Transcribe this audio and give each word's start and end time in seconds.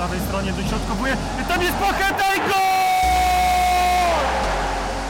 prawej 0.00 0.20
stronie 0.20 0.52
dośrodkowuje. 0.52 1.16
Tam 1.48 1.62
jest 1.62 1.74
Pacheta 1.74 2.34
i 2.34 2.38
gol! 2.38 2.48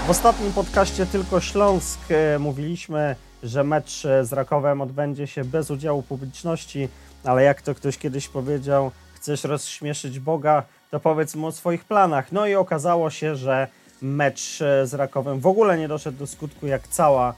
W 0.06 0.11
ostatnim 0.11 0.53
podcaście 0.53 1.06
Tylko 1.06 1.40
Śląsk 1.40 2.01
e, 2.09 2.38
mówiliśmy, 2.38 3.16
że 3.42 3.64
mecz 3.64 4.04
e, 4.04 4.24
z 4.24 4.32
Rakowem 4.32 4.80
odbędzie 4.80 5.26
się 5.26 5.45
bez 5.45 5.71
udziału 5.71 6.03
publiczności, 6.03 6.88
ale 7.24 7.42
jak 7.42 7.62
to 7.62 7.74
ktoś 7.74 7.98
kiedyś 7.98 8.29
powiedział, 8.29 8.90
chcesz 9.14 9.45
rozśmieszyć 9.45 10.21
Boga, 10.21 10.63
to 10.91 11.01
powiedz 11.01 11.35
mu 11.35 11.47
o 11.47 11.53
swoich 11.53 11.85
planach. 11.85 12.33
No 12.33 12.47
i 12.47 12.54
okazało 12.54 13.11
się, 13.11 13.37
że 13.37 13.69
mecz 14.03 14.63
e, 14.63 14.87
z 14.87 14.95
Rakowem 14.95 15.41
w 15.41 15.47
ogóle 15.47 15.79
nie 15.79 15.88
doszedł 15.88 16.19
do 16.19 16.27
skutku, 16.27 16.66
jak 16.66 16.88
cała 16.88 17.34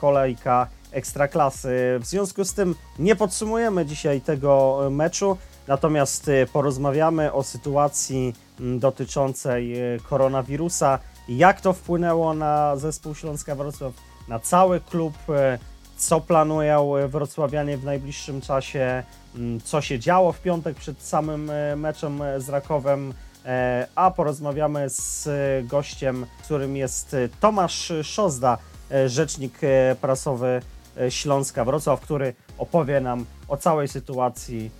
kolejka 0.00 0.66
ekstraklasy. 0.92 1.98
W 2.00 2.06
związku 2.06 2.44
z 2.44 2.54
tym 2.54 2.74
nie 2.98 3.16
podsumujemy 3.16 3.86
dzisiaj 3.86 4.20
tego 4.20 4.78
meczu, 4.90 5.36
natomiast 5.68 6.28
e, 6.28 6.46
porozmawiamy 6.46 7.32
o 7.32 7.42
sytuacji 7.42 8.34
m, 8.60 8.78
dotyczącej 8.78 9.80
e, 9.80 9.98
koronawirusa, 10.08 10.98
jak 11.28 11.60
to 11.60 11.72
wpłynęło 11.72 12.34
na 12.34 12.76
zespół 12.76 13.14
Śląska 13.14 13.54
Wrocław, 13.54 13.92
na 14.28 14.38
cały 14.38 14.80
klub, 14.80 15.14
e, 15.28 15.58
co 15.96 16.20
planują 16.20 16.92
wrocławianie 17.08 17.76
w 17.76 17.84
najbliższym 17.84 18.40
czasie, 18.40 19.02
m, 19.34 19.60
co 19.64 19.80
się 19.80 19.98
działo 19.98 20.32
w 20.32 20.40
piątek 20.40 20.76
przed 20.76 21.02
samym 21.02 21.50
meczem 21.76 22.20
z 22.38 22.48
Rakowem, 22.48 23.14
e, 23.46 23.86
a 23.94 24.10
porozmawiamy 24.10 24.90
z 24.90 25.28
gościem, 25.66 26.26
którym 26.44 26.76
jest 26.76 27.16
Tomasz 27.40 27.92
Szozda, 28.02 28.58
e, 28.90 29.08
rzecznik 29.08 29.58
e, 29.62 29.96
prasowy 30.00 30.62
Śląska 31.08 31.64
Wrocław, 31.64 32.00
który 32.00 32.34
opowie 32.58 33.00
nam 33.00 33.24
o 33.48 33.56
całej 33.56 33.88
sytuacji, 33.88 34.70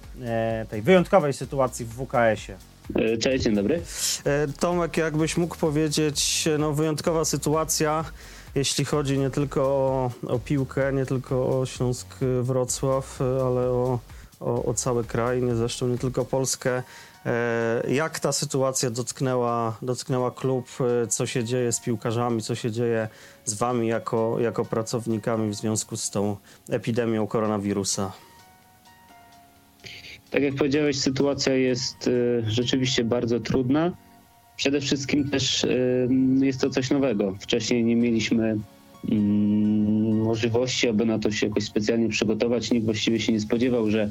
tej 0.71 0.83
wyjątkowej 0.83 1.33
sytuacji 1.33 1.85
w 1.87 1.89
WKS-ie. 1.95 2.59
E, 2.95 3.17
Cześć, 3.19 3.45
dzień 3.45 3.55
dobry. 3.55 3.83
E, 4.25 4.49
Tomek, 4.61 4.97
jakbyś 4.97 5.37
mógł 5.37 5.57
powiedzieć, 5.57 6.49
no 6.59 6.73
wyjątkowa 6.73 7.25
sytuacja, 7.25 8.05
jeśli 8.55 8.85
chodzi 8.85 9.19
nie 9.19 9.31
tylko 9.31 9.63
o, 9.63 10.11
o 10.27 10.39
piłkę, 10.39 10.93
nie 10.93 11.07
tylko 11.07 11.59
o 11.61 11.67
Śląsk 11.67 12.07
Wrocław, 12.43 13.21
e, 13.21 13.25
ale 13.25 13.61
o, 13.71 13.99
o, 14.41 14.65
o 14.65 14.75
cały 14.75 15.05
kraj, 15.05 15.43
nie 15.43 15.55
zresztą 15.55 15.89
nie 15.89 15.99
tylko 15.99 16.25
Polskę. 16.25 16.83
E, 17.27 17.83
Jak 17.89 18.21
ta 18.21 18.33
sytuacja 18.33 18.91
dotknęła, 18.91 19.77
dotknęła 19.83 20.31
klub? 20.31 20.67
E, 21.03 21.07
Co 21.07 21.27
się 21.27 21.45
dzieje 21.45 21.73
z 21.73 21.81
piłkarzami? 21.81 22.43
Co 22.43 22.55
się 22.55 22.71
dzieje 22.71 23.09
z 23.45 23.55
wami 23.55 23.89
jako, 23.89 24.37
jako 24.41 24.65
pracownikami 24.65 25.51
w 25.51 25.55
związku 25.55 25.97
z 25.97 26.11
tą 26.11 26.37
epidemią 26.71 27.27
koronawirusa? 27.27 28.13
Tak 30.37 30.43
jak 30.43 30.55
powiedziałeś, 30.55 30.99
sytuacja 30.99 31.55
jest 31.55 32.09
e, 32.09 32.51
rzeczywiście 32.51 33.05
bardzo 33.05 33.41
trudna. 33.41 33.93
Przede 34.57 34.81
wszystkim 34.81 35.31
też 35.31 35.65
e, 35.65 35.69
jest 36.41 36.61
to 36.61 36.71
coś 36.71 36.91
nowego. 36.91 37.37
Wcześniej 37.41 37.85
nie 37.85 37.97
mieliśmy 37.97 38.59
mm, 39.11 40.23
możliwości, 40.23 40.89
aby 40.89 41.07
na 41.07 41.19
to 41.19 41.31
się 41.31 41.47
jakoś 41.47 41.65
specjalnie 41.65 42.09
przygotować. 42.09 42.71
Nikt 42.71 42.85
właściwie 42.85 43.21
się 43.21 43.33
nie 43.33 43.41
spodziewał, 43.41 43.91
że 43.91 44.03
e, 44.03 44.11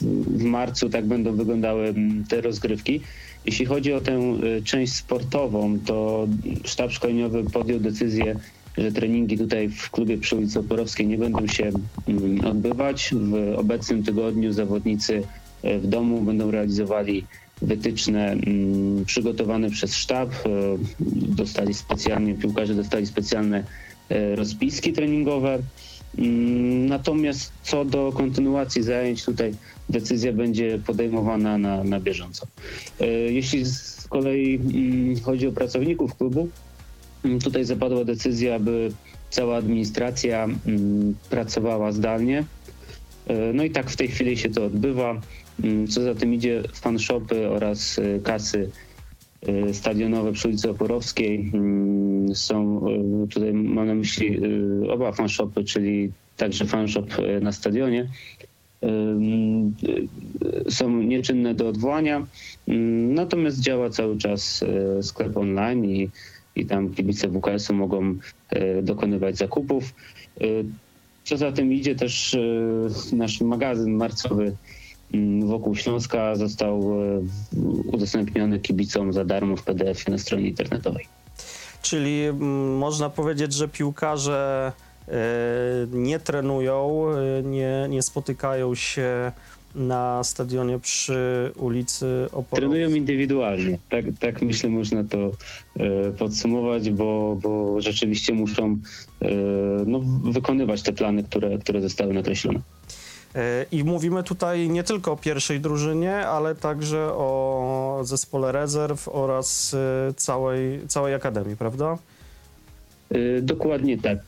w, 0.00 0.44
marcu 0.44 0.90
tak 0.90 1.06
będą 1.06 1.36
wyglądały 1.36 1.88
mm, 1.88 2.24
te 2.24 2.40
rozgrywki. 2.40 3.00
Jeśli 3.46 3.66
chodzi 3.66 3.92
o 3.92 4.00
tę 4.00 4.38
część 4.64 4.92
sportową, 4.92 5.78
to 5.86 6.28
sztab 6.64 6.92
szkoleniowy 6.92 7.44
podjął 7.44 7.80
decyzję, 7.80 8.36
że 8.78 8.92
treningi 8.92 9.38
tutaj 9.38 9.68
w 9.68 9.90
klubie 9.90 10.18
przy 10.18 10.36
ulicy 10.36 10.58
Oporowskiej 10.58 11.06
nie 11.06 11.18
będą 11.18 11.46
się 11.46 11.70
mm, 12.08 12.44
odbywać. 12.44 13.14
W 13.14 13.54
obecnym 13.58 14.02
tygodniu 14.02 14.52
zawodnicy 14.52 15.22
e, 15.62 15.78
w 15.78 15.86
domu 15.86 16.20
będą 16.20 16.50
realizowali 16.50 17.24
wytyczne 17.62 18.32
mm, 18.32 19.04
przygotowane 19.04 19.70
przez 19.70 19.94
sztab. 19.96 20.30
E, 20.32 20.48
Dostali 21.36 21.74
specjalnie, 21.74 22.34
piłkarze 22.34 22.74
dostali 22.74 23.06
specjalne 23.06 23.64
e, 24.08 24.36
rozpiski 24.36 24.92
treningowe. 24.92 25.58
Mm, 26.18 26.86
Natomiast 26.86 27.52
co 27.62 27.84
do 27.84 28.12
kontynuacji 28.12 28.82
zajęć, 28.82 29.24
tutaj 29.24 29.54
decyzja 29.88 30.32
będzie 30.32 30.78
podejmowana 30.86 31.58
na, 31.58 31.84
na 31.84 32.00
bieżąco. 32.00 32.46
Jeśli 33.28 33.64
z 33.64 34.06
kolei 34.08 34.60
chodzi 35.22 35.46
o 35.46 35.52
pracowników 35.52 36.16
klubu, 36.16 36.48
tutaj 37.44 37.64
zapadła 37.64 38.04
decyzja, 38.04 38.54
aby 38.54 38.92
cała 39.30 39.56
administracja 39.56 40.44
mm, 40.44 41.14
pracowała 41.30 41.92
zdalnie. 41.92 42.44
E, 43.26 43.52
No 43.52 43.64
i 43.64 43.70
tak 43.70 43.90
w 43.90 43.96
tej 43.96 44.08
chwili 44.08 44.36
się 44.36 44.48
to 44.48 44.64
odbywa. 44.64 45.20
Mm, 45.64 45.88
Co 45.88 46.02
za 46.02 46.14
tym 46.14 46.34
idzie, 46.34 46.62
fanshopy 46.74 47.48
oraz 47.48 47.98
e, 47.98 48.20
kasy 48.20 48.70
e, 49.42 49.74
stadionowe 49.74 50.32
przy 50.32 50.48
ulicy 50.48 50.70
Oporowskiej 50.70 51.50
mm, 51.54 52.34
są, 52.34 52.86
tutaj 53.30 53.52
mam 53.52 53.86
na 53.86 53.94
myśli 53.94 54.40
oba 54.90 55.12
fanshopy, 55.12 55.64
czyli 55.64 56.10
także 56.36 56.64
fanshop 56.66 57.06
na 57.40 57.52
stadionie, 57.52 58.08
są 60.68 61.02
nieczynne 61.02 61.54
do 61.54 61.68
odwołania, 61.68 62.26
Mm, 62.68 63.14
natomiast 63.14 63.60
działa 63.60 63.90
cały 63.90 64.18
czas 64.18 64.64
sklep 65.02 65.36
online 65.36 65.84
i, 65.84 66.10
i 66.56 66.66
tam 66.66 66.94
kibice 66.94 67.28
WKS-u 67.28 67.74
mogą 67.74 68.14
e, 68.50 68.82
dokonywać 68.82 69.36
zakupów. 69.36 69.94
E, 70.40 70.44
Co 71.24 71.36
za 71.36 71.52
tym 71.52 71.72
idzie 71.72 71.94
też 71.94 72.34
e, 72.34 73.16
nasz 73.16 73.40
magazyn 73.40 73.96
marcowy 73.96 74.56
mm, 75.14 75.48
wokół 75.48 75.76
Śląska 75.76 76.36
został 76.36 76.96
udostępniony 77.92 78.58
kibicom 78.58 79.12
za 79.12 79.24
darmo 79.24 79.56
w 79.56 79.62
PDF 79.62 80.08
na 80.08 80.18
stronie 80.18 80.48
internetowej. 80.48 81.06
Czyli 81.82 82.24
mm, 82.24 82.76
można 82.76 83.10
powiedzieć, 83.10 83.52
że 83.52 83.68
piłkarze 83.68 84.72
nie 85.92 86.18
trenują, 86.18 87.06
nie, 87.44 87.86
nie 87.90 88.02
spotykają 88.02 88.74
się 88.74 89.32
na 89.74 90.24
stadionie 90.24 90.78
przy 90.78 91.50
ulicy 91.56 92.06
Oporowej. 92.32 92.60
Trenują 92.60 92.96
indywidualnie. 92.96 93.78
Tak, 93.90 94.04
tak 94.20 94.42
myślę, 94.42 94.70
można 94.70 95.04
to 95.04 95.18
e, 95.76 96.10
podsumować, 96.12 96.90
bo, 96.90 97.38
bo 97.42 97.80
rzeczywiście 97.80 98.34
muszą 98.34 98.78
e, 99.22 99.28
no, 99.86 100.00
wykonywać 100.24 100.82
te 100.82 100.92
plany, 100.92 101.22
które, 101.22 101.58
które 101.58 101.80
zostały 101.80 102.14
nakreślone. 102.14 102.60
E, 103.34 103.66
I 103.72 103.84
mówimy 103.84 104.22
tutaj 104.22 104.68
nie 104.68 104.82
tylko 104.82 105.12
o 105.12 105.16
pierwszej 105.16 105.60
drużynie, 105.60 106.16
ale 106.16 106.54
także 106.54 106.98
o 106.98 108.00
zespole 108.02 108.52
rezerw 108.52 109.08
oraz 109.08 109.74
e, 109.74 110.14
całej, 110.16 110.80
całej 110.88 111.14
akademii, 111.14 111.56
prawda? 111.56 111.98
E, 113.10 113.42
Dokładnie 113.42 113.98
tak. 113.98 114.18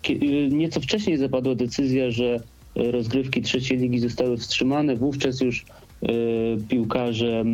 Nieco 0.50 0.80
wcześniej 0.80 1.18
zapadła 1.18 1.54
decyzja, 1.54 2.10
że 2.10 2.40
rozgrywki 2.76 3.42
trzeciej 3.42 3.78
ligi 3.78 3.98
zostały 3.98 4.36
wstrzymane. 4.36 4.96
Wówczas 4.96 5.40
już 5.40 5.64
e, 6.02 6.08
piłkarze, 6.68 7.44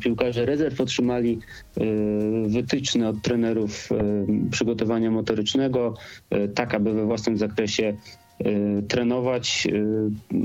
piłkarze 0.00 0.46
rezerw 0.46 0.80
otrzymali 0.80 1.38
e, 1.76 1.84
wytyczne 2.48 3.08
od 3.08 3.22
trenerów 3.22 3.88
e, 3.92 3.96
przygotowania 4.50 5.10
motorycznego, 5.10 5.94
tak 6.54 6.74
aby 6.74 6.92
we 6.92 7.04
własnym 7.04 7.36
zakresie 7.36 7.96
trenować. 8.88 9.68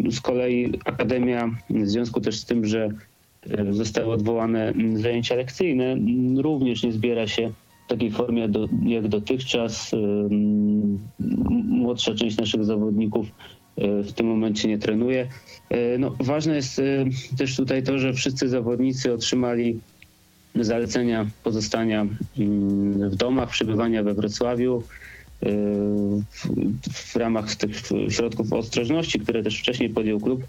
Z 0.09 0.21
kolei 0.21 0.73
Akademia, 0.85 1.49
w 1.69 1.87
związku 1.87 2.21
też 2.21 2.39
z 2.39 2.45
tym, 2.45 2.65
że 2.65 2.89
zostały 3.69 4.13
odwołane 4.13 4.73
zajęcia 4.95 5.35
lekcyjne, 5.35 5.95
również 6.37 6.83
nie 6.83 6.91
zbiera 6.91 7.27
się 7.27 7.51
w 7.85 7.89
takiej 7.89 8.11
formie 8.11 8.49
do, 8.49 8.67
jak 8.85 9.07
dotychczas. 9.07 9.91
Młodsza 11.65 12.15
część 12.15 12.37
naszych 12.37 12.65
zawodników 12.65 13.27
w 13.77 14.13
tym 14.13 14.27
momencie 14.27 14.67
nie 14.67 14.77
trenuje. 14.77 15.27
Y, 15.73 15.97
No, 15.99 16.15
ważne 16.19 16.55
jest 16.55 16.79
y, 16.79 17.05
też 17.37 17.55
tutaj 17.55 17.83
to, 17.83 17.99
że 17.99 18.13
wszyscy 18.13 18.49
zawodnicy 18.49 19.13
otrzymali 19.13 19.79
zalecenia 20.55 21.27
pozostania 21.43 22.01
ym, 22.39 23.09
w 23.09 23.15
domach, 23.15 23.49
przebywania 23.49 24.03
we 24.03 24.13
Wrocławiu 24.13 24.83
w, 26.31 26.49
w 26.91 27.15
ramach 27.15 27.55
tych 27.55 27.71
środków 28.09 28.53
ostrożności, 28.53 29.19
które 29.19 29.43
też 29.43 29.59
wcześniej 29.59 29.89
podjął 29.89 30.19
klub. 30.19 30.43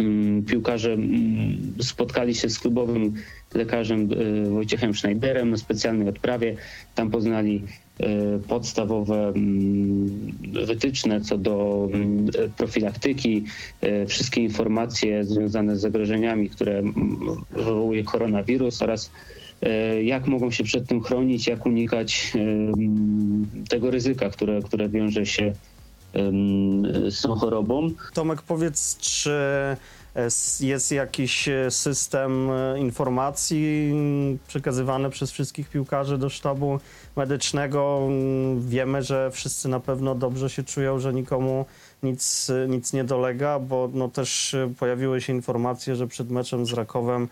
Ym, 0.00 0.44
Piłkarze 0.46 0.92
ym, 0.92 1.74
spotkali 1.80 2.34
się 2.34 2.48
z 2.50 2.58
klubowym 2.58 3.14
lekarzem 3.54 4.12
y, 4.12 4.50
Wojciechem 4.50 4.94
Schneiderem 4.94 5.50
na 5.50 5.56
specjalnej 5.56 6.08
odprawie. 6.08 6.56
Tam 6.94 7.10
poznali 7.10 7.62
y, 8.00 8.04
podstawowe 8.48 9.28
mm, 9.28 10.32
wytyczne 10.66 11.20
co 11.20 11.38
do 11.38 11.88
mm, 11.92 12.26
profilaktyki, 12.56 13.44
wszystkie 14.06 14.40
informacje 14.40 15.24
związane 15.24 15.76
z 15.76 15.80
zagrożeniami, 15.80 16.50
które 16.50 16.78
mm, 16.78 16.94
wywołuje 17.50 18.04
koronawirus 18.04 18.82
oraz 18.82 19.10
jak 20.02 20.26
mogą 20.26 20.50
się 20.50 20.64
przed 20.64 20.86
tym 20.86 21.02
chronić, 21.02 21.46
jak 21.46 21.66
unikać 21.66 22.32
mm, 22.34 23.46
tego 23.68 23.90
ryzyka, 23.90 24.30
które, 24.30 24.62
które 24.62 24.88
wiąże 24.88 25.26
się 25.26 25.44
ym, 25.44 25.77
z 27.10 27.22
tą 27.22 27.34
chorobą. 27.34 27.90
Tomek, 28.14 28.42
powiedz, 28.42 28.96
czy 28.98 29.30
e, 30.16 30.28
Jest 30.60 30.92
jakiś 30.92 31.48
e, 31.48 31.70
system 31.70 32.50
e, 32.50 32.78
informacji 32.78 33.94
przekazywany 34.48 35.10
przez 35.10 35.30
wszystkich 35.30 35.68
piłkarzy 35.68 36.18
do 36.18 36.28
sztabu 36.28 36.80
medycznego. 37.16 38.08
Wiemy, 38.58 39.02
że 39.02 39.30
wszyscy 39.30 39.68
na 39.68 39.80
pewno 39.80 40.14
dobrze 40.14 40.50
się 40.50 40.62
czują, 40.62 40.98
że 40.98 41.14
nikomu 41.14 41.66
nic, 42.02 42.50
nic 42.68 42.92
nie 42.92 43.04
dolega, 43.04 43.58
bo 43.58 43.90
no 43.94 44.08
też 44.08 44.56
pojawiły 44.78 45.20
się 45.20 45.32
informacje, 45.32 45.96
że 45.96 46.06
przed 46.06 46.30
meczem 46.30 46.66
z 46.66 46.72
Rakowem 46.72 47.28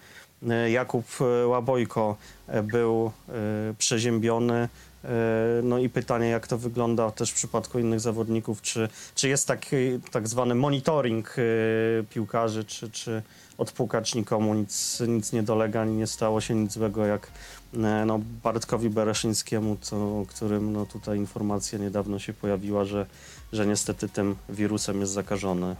Jakub 0.70 1.04
Łabojko 1.46 2.16
był 2.62 3.10
przeziębiony. 3.78 4.68
E, 5.06 5.62
No 5.62 5.78
i 5.78 5.88
pytanie, 5.88 6.28
jak 6.28 6.46
to 6.46 6.58
wygląda 6.58 7.10
też 7.10 7.30
w 7.30 7.34
przypadku 7.34 7.78
innych 7.78 8.00
zawodników, 8.00 8.62
czy, 8.62 8.88
czy 9.14 9.28
jest 9.28 9.48
taki 9.48 9.76
tak 10.10 10.28
zwany 10.28 10.54
monitoring 10.54 11.36
e, 11.38 11.42
piłkarzy, 12.04 12.64
czy, 12.64 12.90
czy 12.90 13.22
odpukacz 13.58 14.14
nikomu 14.14 14.54
nic, 14.54 15.02
nic 15.08 15.32
nie 15.32 15.42
dolega, 15.42 15.84
nie 15.84 16.06
stało 16.06 16.40
się 16.40 16.54
nic 16.54 16.72
złego, 16.72 17.06
jak 17.06 17.30
e, 17.74 18.04
no, 18.06 18.20
Bartkowi 18.42 18.90
Bereszyńskiemu, 18.90 19.76
co, 19.80 20.24
którym 20.28 20.72
no, 20.72 20.86
tutaj 20.86 21.18
informacja 21.18 21.78
niedawno 21.78 22.18
się 22.18 22.32
pojawiła, 22.32 22.84
że, 22.84 23.06
że 23.52 23.66
niestety 23.66 24.08
tym 24.08 24.36
wirusem 24.48 25.00
jest 25.00 25.12
zakażony. 25.12 25.76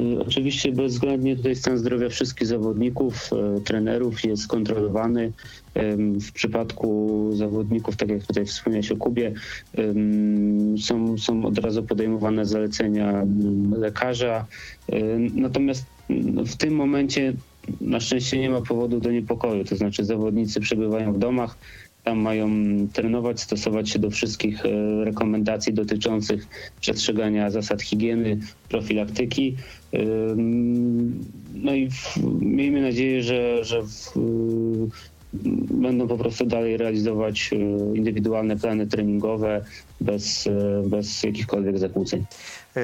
Y, 0.00 0.20
Oczywiście 0.26 0.72
bezwzględnie 0.72 1.36
tutaj 1.36 1.56
stan 1.56 1.78
zdrowia 1.78 2.08
wszystkich 2.08 2.48
zawodników, 2.48 3.30
e, 3.32 3.60
trenerów 3.60 4.24
jest 4.24 4.48
kontrolowany. 4.48 5.32
W 6.20 6.32
przypadku 6.32 7.30
zawodników, 7.34 7.96
tak 7.96 8.08
jak 8.08 8.26
tutaj 8.26 8.46
wspomniałeś 8.46 8.92
o 8.92 8.96
Kubie, 8.96 9.32
są, 10.80 11.18
są 11.18 11.44
od 11.44 11.58
razu 11.58 11.82
podejmowane 11.82 12.46
zalecenia 12.46 13.26
lekarza. 13.76 14.46
E, 14.88 15.18
Natomiast 15.34 15.86
w 16.46 16.56
tym 16.56 16.74
momencie 16.74 17.32
na 17.80 18.00
szczęście 18.00 18.38
nie 18.38 18.50
ma 18.50 18.60
powodu 18.60 19.00
do 19.00 19.10
niepokoju, 19.10 19.64
to 19.64 19.76
znaczy 19.76 20.04
zawodnicy 20.04 20.60
przebywają 20.60 21.12
w 21.12 21.18
domach, 21.18 21.56
tam 22.04 22.18
mają 22.18 22.48
trenować, 22.92 23.40
stosować 23.40 23.90
się 23.90 23.98
do 23.98 24.10
wszystkich 24.10 24.66
e, 24.66 25.04
rekomendacji 25.04 25.74
dotyczących 25.74 26.46
przestrzegania 26.80 27.50
zasad 27.50 27.82
higieny, 27.82 28.38
profilaktyki. 28.68 29.56
Ym, 29.94 31.24
No 31.54 31.74
i 31.74 31.88
miejmy 32.40 32.82
nadzieję, 32.82 33.22
że, 33.22 33.64
że 33.64 33.82
w, 33.82 34.12
będą 35.70 36.08
po 36.08 36.18
prostu 36.18 36.46
dalej 36.46 36.76
realizować 36.76 37.50
e, 37.52 37.56
indywidualne 37.96 38.56
plany 38.56 38.86
treningowe 38.86 39.64
bez, 40.00 40.46
e, 40.46 40.82
bez 40.86 41.22
jakichkolwiek 41.22 41.78
zakłóceń. 41.78 42.24
E, 42.76 42.80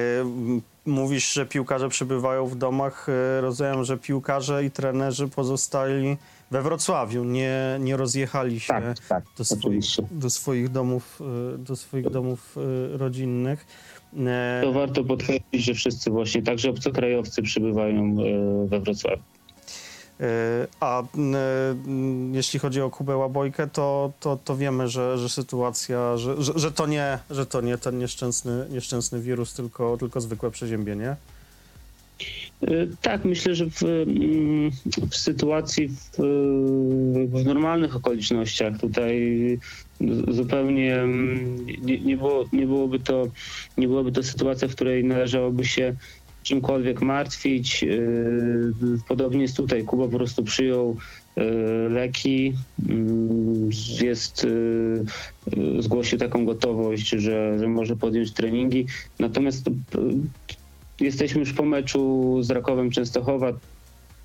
Mówisz, 0.85 1.33
że 1.33 1.45
piłkarze 1.45 1.89
przebywają 1.89 2.45
w 2.45 2.55
domach. 2.55 3.07
E, 3.09 3.41
Rozumiem, 3.41 3.83
że 3.83 3.97
piłkarze 3.97 4.65
i 4.65 4.71
trenerzy 4.71 5.27
pozostali 5.27 6.17
we 6.51 6.61
Wrocławiu, 6.61 7.23
nie, 7.23 7.77
nie 7.79 7.97
rozjechali 7.97 8.59
się 8.59 8.67
Tak, 8.73 8.99
tak, 8.99 9.23
do, 9.37 9.45
swoich, 9.45 9.85
do 10.11 10.29
swoich 10.29 10.69
domów, 10.69 11.21
e, 11.55 11.57
do 11.57 11.75
swoich 11.75 12.09
domów 12.09 12.55
e, 12.93 12.97
rodzinnych. 12.97 13.65
E, 14.17 14.61
To 14.63 14.73
warto 14.73 15.03
podkreślić, 15.03 15.65
że 15.65 15.73
wszyscy 15.73 16.09
właśnie, 16.11 16.41
także 16.41 16.69
obcokrajowcy 16.69 17.41
przybywają 17.41 18.15
we 18.67 18.79
Wrocławiu. 18.79 19.21
A 20.79 21.03
jeśli 22.31 22.59
chodzi 22.59 22.81
o 22.81 22.89
Kubę 22.89 23.17
Łabojkę, 23.17 23.67
to, 23.67 24.11
to, 24.19 24.37
to 24.45 24.57
wiemy, 24.57 24.87
że, 24.87 25.17
że 25.17 25.29
sytuacja, 25.29 26.17
że, 26.17 26.43
że, 26.43 26.53
że, 26.55 26.71
to 26.71 26.87
nie, 26.87 27.19
że 27.29 27.45
to 27.45 27.61
nie 27.61 27.77
ten 27.77 27.97
nieszczęsny, 27.97 28.65
nieszczęsny 28.69 29.19
wirus, 29.21 29.53
tylko, 29.53 29.97
tylko 29.97 30.21
zwykłe 30.21 30.51
przeziębienie. 30.51 31.15
Y, 32.63 32.89
Tak, 33.01 33.25
myślę, 33.25 33.55
że 33.55 33.65
w, 33.65 33.83
mm, 33.83 34.71
w 35.09 35.15
sytuacji, 35.15 35.87
w, 35.87 36.17
w 37.27 37.45
normalnych 37.45 37.95
okolicznościach 37.95 38.79
tutaj 38.79 39.59
zupełnie 40.27 40.95
mm, 40.95 41.65
nie, 41.81 41.99
nie, 41.99 42.17
było, 42.17 42.45
nie, 42.53 42.65
byłoby 42.65 42.99
to, 42.99 43.27
nie 43.77 43.87
byłoby 43.87 44.11
to 44.11 44.23
sytuacja, 44.23 44.67
w 44.67 44.75
której 44.75 45.03
należałoby 45.03 45.65
się 45.65 45.95
czymkolwiek 46.43 47.01
martwić. 47.01 47.83
Y, 47.83 48.73
Podobnie 49.07 49.41
jest 49.41 49.57
tutaj. 49.57 49.83
Kuba 49.83 50.07
po 50.07 50.17
prostu 50.17 50.43
przyjął 50.43 50.97
y, 51.37 51.41
leki, 51.89 52.53
mm, 52.89 53.69
jest, 54.01 54.47
zgłosił 55.79 56.17
taką 56.19 56.45
gotowość, 56.45 57.09
że, 57.09 57.59
że 57.59 57.67
może 57.67 57.95
podjąć 57.95 58.31
treningi. 58.31 58.85
Natomiast 59.19 59.69
jesteśmy 61.05 61.39
już 61.39 61.53
po 61.53 61.63
meczu 61.65 62.37
z 62.43 62.51
Rakowem 62.51 62.91
Częstochowa. 62.91 63.53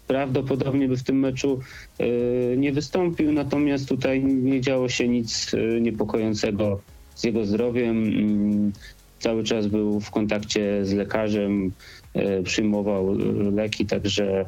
Prawdopodobnie 0.06 0.88
by 0.88 0.96
w 0.96 1.02
tym 1.02 1.18
meczu 1.18 1.60
y, 2.00 2.54
nie 2.58 2.72
wystąpił, 2.72 3.32
natomiast 3.32 3.88
tutaj 3.88 4.24
nie 4.24 4.60
działo 4.60 4.88
się 4.88 5.08
nic 5.08 5.54
y, 5.54 5.80
niepokojącego 5.80 6.80
z 7.14 7.24
jego 7.24 7.44
zdrowiem. 7.44 8.02
Mm, 8.04 8.72
Cały 9.20 9.44
czas 9.44 9.66
był 9.66 10.00
w 10.00 10.10
kontakcie 10.10 10.84
z 10.84 10.92
lekarzem, 10.92 11.72
y, 12.16 12.42
przyjmował 12.42 13.14
leki, 13.54 13.86
także 13.86 14.46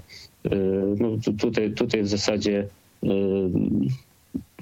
no, 1.00 1.08
tu- 1.25 1.32
tutaj, 1.32 1.73
tutaj 1.73 2.02
w 2.02 2.08
zasadzie 2.08 2.67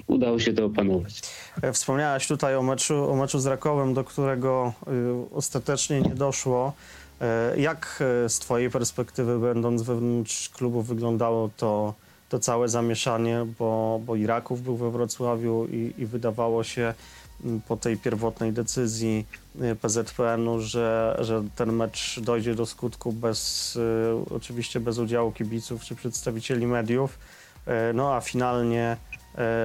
udało 0.07 0.39
się 0.39 0.53
to 0.53 0.65
opanować. 0.65 1.21
E, 1.63 1.73
Wspomniałaś 1.73 2.27
tutaj 2.29 2.57
o 2.57 2.63
meczu, 2.63 3.11
o 3.11 3.17
meczu 3.17 3.39
z 3.39 3.47
Rakowem, 3.47 3.95
do 3.95 4.05
którego 4.05 4.73
ostatecznie 5.33 6.01
nie 6.01 6.15
doszło. 6.15 6.73
E, 7.21 7.61
Jak 7.61 8.03
e, 8.25 8.29
z 8.29 8.39
Twojej 8.39 8.71
perspektywy, 8.71 9.39
będąc 9.39 9.83
wewnątrz 9.83 10.49
klubu, 10.49 10.83
wyglądało 10.83 11.51
to, 11.57 11.95
to 12.29 12.39
całe 12.39 12.69
zamieszanie, 12.69 13.47
bo, 13.59 14.01
bo 14.07 14.17
i 14.17 14.27
Raków 14.27 14.63
był 14.63 14.77
we 14.77 14.91
Wrocławiu 14.91 15.67
i, 15.67 15.95
i 15.99 16.07
wydawało 16.07 16.65
się 16.65 16.95
m, 17.45 17.61
po 17.69 17.77
tej 17.77 17.97
pierwotnej 17.97 18.53
decyzji 18.53 19.27
y, 19.63 19.77
PZPN-u, 19.77 20.61
że, 20.61 21.17
że 21.21 21.45
ten 21.57 21.73
mecz 21.73 22.21
dojdzie 22.21 22.55
do 22.55 22.67
skutku 22.67 23.13
bez, 23.13 23.79
oczywiście 24.31 24.81
bez 24.81 24.99
udziału 24.99 25.33
kibiców 25.33 25.83
czy 25.85 25.95
przedstawicieli 25.95 26.67
mediów. 26.67 27.19
E, 27.67 27.93
No 27.93 28.15
a 28.15 28.21
finalnie 28.21 28.97
e, 29.13 29.14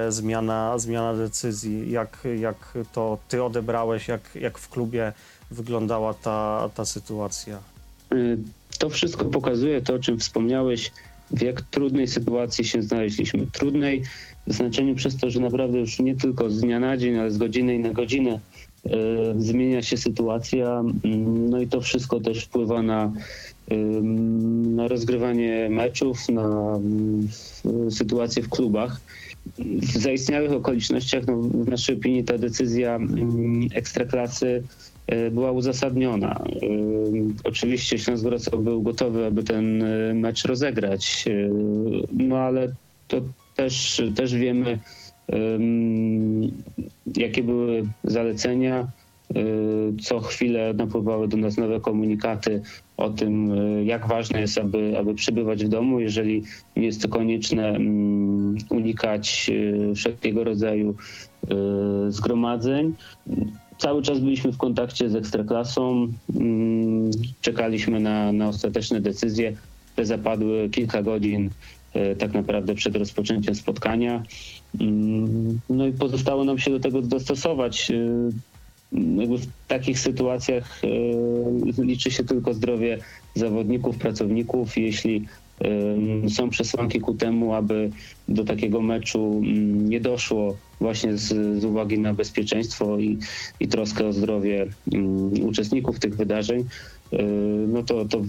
zmiana, 0.08 0.78
zmiana 0.78 1.14
decyzji. 1.14 1.90
Jak, 1.90 2.18
jak 2.38 2.74
to 2.92 3.18
ty 3.28 3.42
odebrałeś, 3.42 4.08
jak, 4.08 4.20
jak 4.40 4.58
w 4.58 4.68
klubie 4.68 5.12
wyglądała 5.50 6.14
ta, 6.14 6.70
ta 6.74 6.84
sytuacja? 6.84 7.58
Y, 8.14 8.38
To 8.78 8.90
wszystko 8.90 9.24
pokazuje 9.24 9.82
to, 9.82 9.94
o 9.94 9.98
czym 9.98 10.18
wspomniałeś, 10.18 10.92
w 11.30 11.42
jak 11.42 11.62
trudnej 11.62 12.08
sytuacji 12.08 12.64
się 12.64 12.82
znaleźliśmy. 12.82 13.46
Trudnej 13.52 14.02
w 14.46 14.52
znaczeniu 14.52 14.94
przez 14.94 15.16
to, 15.16 15.30
że 15.30 15.40
naprawdę 15.40 15.78
już 15.78 15.98
nie 15.98 16.16
tylko 16.16 16.50
z 16.50 16.60
dnia 16.60 16.80
na 16.80 16.96
dzień, 16.96 17.18
ale 17.18 17.30
z 17.30 17.38
godziny 17.38 17.78
na 17.78 17.90
godzinę 17.92 18.40
y, 18.86 18.90
zmienia 19.38 19.82
się 19.82 19.96
sytuacja. 19.96 20.80
Mm, 21.04 21.50
No 21.50 21.60
i 21.60 21.66
to 21.68 21.80
wszystko 21.80 22.20
też 22.20 22.44
wpływa 22.44 22.82
na, 22.82 23.12
ym, 23.72 24.76
na 24.76 24.88
rozgrywanie 24.88 25.68
meczów, 25.70 26.28
na 26.28 26.42
mm, 26.76 27.28
w- 27.28 27.94
sytuację 27.94 28.42
w 28.42 28.48
klubach. 28.48 29.00
W 29.82 29.98
zaistniałych 29.98 30.52
okolicznościach, 30.52 31.26
no, 31.26 31.36
w 31.36 31.68
naszej 31.68 31.96
opinii, 31.96 32.24
ta 32.24 32.38
decyzja 32.38 32.96
mm, 32.96 33.68
ekstraklasy 33.74 34.62
e, 35.06 35.30
była 35.30 35.52
uzasadniona. 35.52 36.34
E, 36.34 36.66
Oczywiście 37.44 37.98
Śląsk 37.98 38.24
Wrocław 38.24 38.60
był 38.62 38.82
gotowy, 38.82 39.26
aby 39.26 39.42
ten 39.42 39.82
e, 39.82 40.14
mecz 40.14 40.44
rozegrać, 40.44 41.24
no 42.12 42.38
ale 42.38 42.72
to 43.08 43.20
też, 43.56 44.02
też 44.16 44.34
wiemy, 44.34 44.78
em, 45.28 46.50
jakie 47.16 47.42
były 47.42 47.82
zalecenia. 48.04 48.88
E, 49.34 49.42
Co 50.02 50.20
chwilę 50.20 50.74
napływały 50.74 51.28
do 51.28 51.36
nas 51.36 51.56
nowe 51.56 51.80
komunikaty 51.80 52.62
o 52.96 53.10
tym, 53.10 53.52
e, 53.52 53.84
jak 53.84 54.08
ważne 54.08 54.40
jest, 54.40 54.58
aby, 54.58 54.98
aby 54.98 55.14
przebywać 55.14 55.64
w 55.64 55.68
domu, 55.68 56.00
jeżeli 56.00 56.42
jest 56.76 57.02
to 57.02 57.08
konieczne, 57.08 57.68
mm, 57.68 58.56
unikać 58.70 59.50
e, 59.90 59.94
wszelkiego 59.94 60.44
rodzaju 60.44 60.94
zgromadzeń 62.08 62.94
cały 63.78 64.02
czas 64.02 64.18
byliśmy 64.18 64.52
w 64.52 64.56
kontakcie 64.56 65.10
z 65.10 65.14
Ekstraklasą, 65.14 66.08
mm, 66.36 67.10
czekaliśmy 67.40 68.00
na, 68.00 68.32
na 68.32 68.48
ostateczne 68.48 69.00
decyzje. 69.00 69.56
Te 69.96 70.06
zapadły 70.06 70.68
kilka 70.68 71.02
godzin 71.02 71.50
tak 72.18 72.32
naprawdę 72.34 72.74
przed 72.74 72.96
rozpoczęciem 72.96 73.54
spotkania. 73.54 74.22
Mm, 74.80 75.60
No 75.70 75.86
i 75.86 75.92
pozostało 75.92 76.44
nam 76.44 76.58
się 76.58 76.70
do 76.70 76.80
tego 76.80 77.02
dostosować. 77.02 77.92
E, 78.92 79.38
w 79.38 79.46
takich 79.68 79.98
sytuacjach 79.98 80.80
e, 80.84 81.82
liczy 81.82 82.10
się 82.10 82.24
tylko 82.24 82.54
zdrowie 82.54 82.98
zawodników, 83.34 83.98
pracowników. 83.98 84.78
Jeśli 84.78 85.24
em, 85.60 86.30
są 86.30 86.50
przesłanki 86.50 87.00
ku 87.00 87.14
temu, 87.14 87.54
aby 87.54 87.90
do 88.28 88.44
takiego 88.44 88.80
meczu 88.80 89.40
mm, 89.44 89.88
nie 89.88 90.00
doszło 90.00 90.56
właśnie 90.80 91.16
z, 91.16 91.28
z 91.60 91.64
uwagi 91.64 91.98
na 91.98 92.14
bezpieczeństwo 92.14 92.98
i, 92.98 93.18
i 93.60 93.68
troskę 93.68 94.06
o 94.06 94.12
zdrowie 94.12 94.66
mm, 94.92 95.44
uczestników 95.46 95.98
tych 95.98 96.16
wydarzeń, 96.16 96.64
y, 97.12 97.16
no 97.68 97.82
to, 97.82 98.04
to 98.04 98.22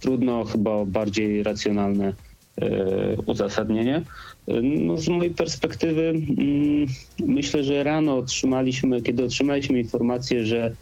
trudno 0.00 0.44
chyba 0.44 0.70
o 0.70 0.86
bardziej 0.86 1.42
racjonalne 1.42 2.08
e, 2.08 2.14
uzasadnienie. 3.26 4.02
E, 4.48 4.62
No, 4.62 4.96
z 4.96 5.08
mojej 5.08 5.34
perspektywy 5.34 6.08
mm, 6.08 6.86
myślę, 7.20 7.64
że 7.64 7.84
rano 7.84 8.16
otrzymaliśmy, 8.16 9.02
kiedy 9.02 9.24
otrzymaliśmy 9.24 9.78
informację, 9.78 10.46
że 10.46 10.74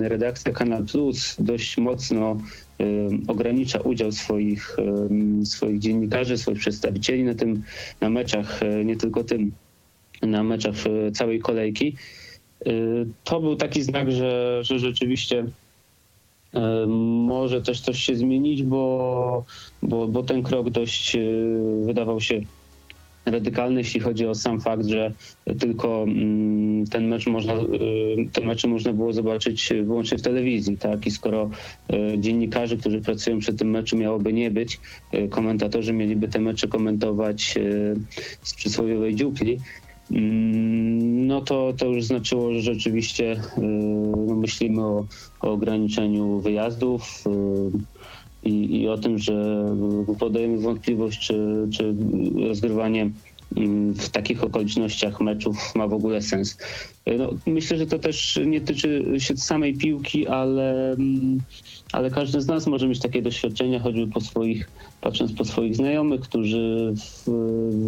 redakcja 0.00 0.52
Kanal 0.52 0.84
Plus 0.84 1.36
dość 1.38 1.78
mocno 1.78 2.40
ogranicza 3.28 3.80
udział 3.80 4.12
swoich, 4.12 4.76
swoich 5.44 5.78
dziennikarzy, 5.78 6.38
swoich 6.38 6.58
przedstawicieli 6.58 7.24
na 7.24 7.34
tym, 7.34 7.62
na 8.00 8.10
meczach, 8.10 8.62
e, 8.62 8.84
nie 8.84 8.96
tylko 8.96 9.24
tym, 9.24 9.52
na 10.22 10.42
meczach 10.42 10.74
e, 10.86 11.12
całej 11.12 11.40
kolejki. 11.40 11.96
E, 12.66 12.70
To 13.24 13.40
był 13.40 13.56
taki 13.56 13.82
znak, 13.82 14.12
że, 14.12 14.60
że 14.62 14.78
rzeczywiście 14.78 15.38
e, 15.40 15.50
może 17.26 17.62
też 17.62 17.80
coś 17.80 18.02
się 18.02 18.16
zmienić, 18.16 18.62
bo, 18.62 19.44
bo, 19.82 20.08
bo 20.08 20.22
ten 20.22 20.42
krok 20.42 20.70
dość 20.70 21.16
e, 21.16 21.20
wydawał 21.84 22.20
się 22.20 22.40
radykalny, 23.26 23.80
jeśli 23.80 24.00
chodzi 24.00 24.26
o 24.26 24.34
sam 24.34 24.60
fakt, 24.60 24.86
że 24.86 25.12
tylko 25.58 26.02
mm, 26.02 26.86
ten 26.86 27.08
mecz 27.08 27.26
można, 27.26 27.52
e, 27.52 27.58
te 28.32 28.40
mecze 28.40 28.68
można 28.68 28.92
było 28.92 29.12
zobaczyć 29.12 29.72
wyłącznie 29.84 30.18
w 30.18 30.22
telewizji, 30.22 30.78
tak? 30.78 31.06
I 31.06 31.10
skoro 31.10 31.50
e, 31.90 32.18
dziennikarze, 32.18 32.76
którzy 32.76 33.00
pracują 33.00 33.38
przy 33.38 33.54
tym 33.54 33.70
meczu 33.70 33.96
miałoby 33.96 34.32
nie 34.32 34.50
być, 34.50 34.80
komentatorzy 35.30 35.92
mieliby 35.92 36.28
te 36.28 36.38
mecze 36.38 36.68
komentować 36.68 37.54
z 38.42 38.54
przysłowiowej 38.54 39.14
dziupli, 39.14 39.58
no 40.10 41.40
to, 41.40 41.72
to 41.78 41.86
już 41.86 42.04
znaczyło, 42.04 42.52
że 42.52 42.60
rzeczywiście 42.60 43.24
yy, 43.58 43.66
no 44.26 44.34
myślimy 44.34 44.84
o, 44.84 45.06
o 45.40 45.52
ograniczeniu 45.52 46.40
wyjazdów 46.40 47.24
yy, 47.26 48.50
i, 48.50 48.80
i 48.80 48.88
o 48.88 48.98
tym, 48.98 49.18
że 49.18 49.66
yy, 50.08 50.16
podajemy 50.16 50.58
wątpliwość, 50.58 51.20
czy, 51.20 51.68
czy 51.72 51.94
rozgrywanie 52.48 53.02
mm, 53.02 53.14
w 53.94 54.08
takich 54.08 54.44
okolicznościach 54.44 55.20
meczów 55.20 55.74
ma 55.74 55.86
w 55.86 55.92
ogóle 55.92 56.22
sens. 56.22 56.56
No, 57.18 57.30
myślę, 57.46 57.78
że 57.78 57.86
to 57.86 57.98
też 57.98 58.40
nie 58.46 58.60
tyczy 58.60 59.04
się 59.18 59.36
samej 59.36 59.74
piłki, 59.74 60.26
ale, 60.26 60.92
mm, 60.92 61.38
ale 61.92 62.10
każdy 62.10 62.40
z 62.40 62.46
nas 62.46 62.66
może 62.66 62.88
mieć 62.88 63.00
takie 63.00 63.22
doświadczenia, 63.22 63.80
choćby 63.80 64.06
po 64.06 64.20
swoich, 64.20 64.70
patrząc 65.00 65.32
po 65.32 65.44
swoich 65.44 65.76
znajomych, 65.76 66.20
którzy 66.20 66.94
w, 66.96 67.30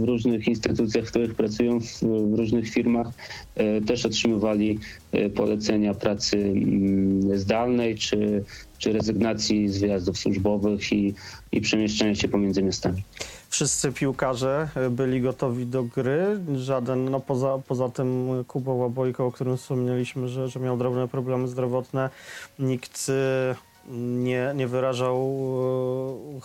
w 0.01 0.05
różnych 0.05 0.49
instytucjach, 0.49 1.05
w 1.05 1.11
których 1.11 1.35
pracują, 1.35 1.81
w, 1.81 2.03
w 2.03 2.35
różnych 2.39 2.71
firmach, 2.71 3.09
e, 3.55 3.81
też 3.81 4.07
otrzymywali 4.07 4.79
e, 5.13 5.31
polecenia 5.31 5.95
pracy 5.95 6.37
mm, 6.37 7.39
zdalnej 7.39 7.97
czy, 7.97 8.45
czy 8.79 8.93
rezygnacji 8.93 9.69
z 9.69 9.79
wyjazdów 9.79 10.19
służbowych 10.19 10.93
i, 10.93 11.15
i 11.53 11.61
przemieszczania 11.61 12.15
się 12.15 12.29
pomiędzy 12.29 12.63
miastami. 12.63 13.03
Wszyscy 13.49 13.93
piłkarze 13.93 14.69
e, 14.75 14.91
byli 14.91 15.21
gotowi 15.21 15.67
do 15.67 15.83
gry. 15.83 16.41
Żaden, 16.57 17.11
no 17.11 17.21
poza, 17.21 17.59
poza 17.69 17.89
tym 17.89 18.29
Kuba 18.49 18.73
Łabojko, 18.73 19.27
o 19.27 19.33
którym 19.33 19.57
wspomnieliśmy, 19.57 20.29
że, 20.29 20.49
że 20.49 20.61
miał 20.61 20.77
drobne 20.77 21.09
problemy 21.09 21.49
zdrowotne, 21.49 22.11
nikt 22.59 23.07
e, 23.09 23.55
nie, 24.01 24.53
nie 24.55 24.67
wyrażał 24.67 25.17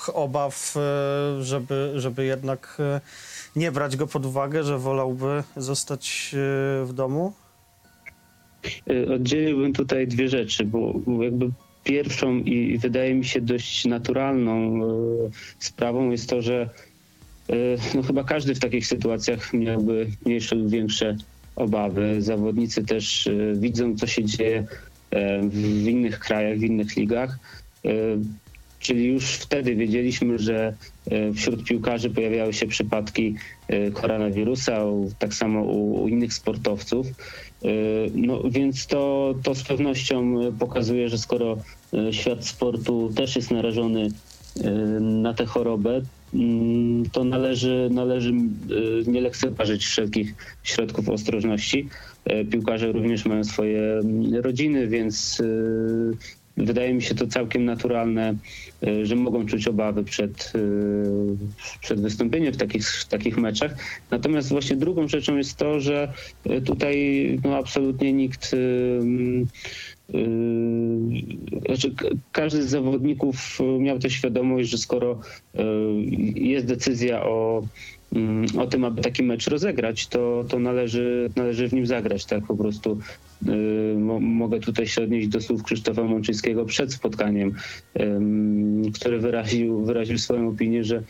e, 0.09 0.13
obaw, 0.13 0.75
żeby, 1.41 1.93
żeby 1.95 2.25
jednak 2.25 2.77
nie 3.55 3.71
brać 3.71 3.97
go 3.97 4.07
pod 4.07 4.25
uwagę, 4.25 4.63
że 4.63 4.77
wolałby 4.77 5.43
zostać 5.57 6.35
w 6.83 6.89
domu. 6.93 7.33
Oddzieliłbym 9.15 9.73
tutaj 9.73 10.07
dwie 10.07 10.29
rzeczy, 10.29 10.65
bo 10.65 10.93
jakby 11.21 11.51
pierwszą 11.83 12.37
i 12.37 12.77
wydaje 12.77 13.15
mi 13.15 13.25
się 13.25 13.41
dość 13.41 13.85
naturalną 13.85 14.79
sprawą 15.59 16.09
jest 16.09 16.29
to, 16.29 16.41
że 16.41 16.69
no 17.95 18.01
chyba 18.03 18.23
każdy 18.23 18.55
w 18.55 18.59
takich 18.59 18.87
sytuacjach 18.87 19.53
miałby 19.53 20.07
mniejsze 20.25 20.55
lub 20.55 20.69
większe 20.69 21.15
obawy. 21.55 22.21
Zawodnicy 22.21 22.83
też 22.83 23.27
y, 23.27 23.53
widzą, 23.57 23.95
co 23.95 24.07
się 24.07 24.23
dzieje 24.23 24.67
e, 25.11 25.41
w 25.49 25.87
innych 25.87 26.19
krajach, 26.19 26.57
w 26.57 26.63
innych 26.63 26.95
ligach. 26.95 27.39
Czyli 28.79 29.05
już 29.07 29.25
wtedy 29.25 29.75
wiedzieliśmy, 29.75 30.39
że 30.39 30.73
e, 31.11 31.33
wśród 31.33 31.63
piłkarzy 31.63 32.09
pojawiały 32.09 32.53
się 32.53 32.67
przypadki 32.67 33.35
e, 33.67 33.91
koronawirusa, 33.91 34.79
tak 35.19 35.33
samo 35.33 35.61
u, 35.63 36.07
innych 36.07 36.33
sportowców. 36.33 37.07
E, 37.07 37.69
No 38.13 38.43
więc 38.49 38.87
to, 38.87 39.33
to 39.43 39.55
z 39.55 39.63
pewnością 39.63 40.41
e, 40.41 40.51
pokazuje, 40.51 41.09
że 41.09 41.17
skoro 41.17 41.57
e, 41.93 42.13
świat 42.13 42.45
sportu 42.45 43.11
też 43.15 43.35
jest 43.35 43.51
narażony 43.51 44.07
e, 44.63 44.69
na 44.99 45.33
tę 45.33 45.45
chorobę, 45.45 46.01
to 47.11 47.23
należy, 47.23 47.89
należy 47.91 48.29
e, 48.29 49.11
nie 49.11 49.21
lekceważyć 49.21 49.85
wszelkich 49.85 50.35
środków 50.63 51.09
ostrożności. 51.09 51.87
E, 52.25 52.45
Piłkarze 52.45 52.91
również 52.91 53.25
mają 53.25 53.43
swoje 53.43 53.93
mm, 53.93 54.35
rodziny, 54.35 54.87
więc 54.87 55.41
e, 55.41 56.53
wydaje 56.57 56.93
mi 56.93 57.01
się 57.01 57.15
to 57.15 57.27
całkiem 57.27 57.65
naturalne, 57.65 58.35
e, 58.87 59.05
że 59.05 59.15
mogą 59.15 59.45
czuć 59.45 59.67
obawy 59.67 60.03
przed, 60.03 60.53
e, 60.55 60.59
przed 61.81 62.01
wystąpieniem 62.01 62.53
w 62.53 62.57
takich, 62.57 62.89
w 62.89 63.05
takich 63.05 63.37
meczach. 63.37 63.75
Natomiast 64.11 64.49
właśnie 64.49 64.75
drugą 64.75 65.07
rzeczą 65.07 65.37
jest 65.37 65.57
to, 65.57 65.79
że 65.79 66.13
e, 66.45 66.61
tutaj 66.61 67.39
no, 67.43 67.57
absolutnie 67.57 68.13
nikt. 68.13 68.51
E, 70.09 70.17
Znaczy, 71.65 71.95
każdy 72.31 72.63
z 72.63 72.69
zawodników 72.69 73.59
miał 73.79 73.99
tę 73.99 74.09
świadomość, 74.09 74.69
że 74.69 74.77
skoro 74.77 75.19
e, 75.55 75.63
jest 76.35 76.65
decyzja 76.65 77.23
o, 77.23 77.63
mm, 78.15 78.45
o 78.59 78.67
tym, 78.67 78.85
aby 78.85 79.01
taki 79.01 79.23
mecz 79.23 79.47
rozegrać, 79.47 80.07
to, 80.07 80.45
to 80.49 80.59
należy, 80.59 81.29
należy 81.35 81.67
w 81.67 81.73
nim 81.73 81.85
zagrać. 81.85 82.25
Tak 82.25 82.45
po 82.45 82.57
prostu 82.57 82.99
y, 83.47 83.95
mo, 83.99 84.19
mogę 84.19 84.59
tutaj 84.59 84.87
się 84.87 85.03
odnieść 85.03 85.27
do 85.27 85.41
słów 85.41 85.63
Krzysztofa 85.63 86.03
Mączyńskiego 86.03 86.65
przed 86.65 86.93
spotkaniem, 86.93 87.53
który 88.93 89.19
wyraził, 89.19 89.85
wyraził 89.85 90.17
swoją 90.17 90.49
opinię, 90.49 90.83
że 90.83 91.03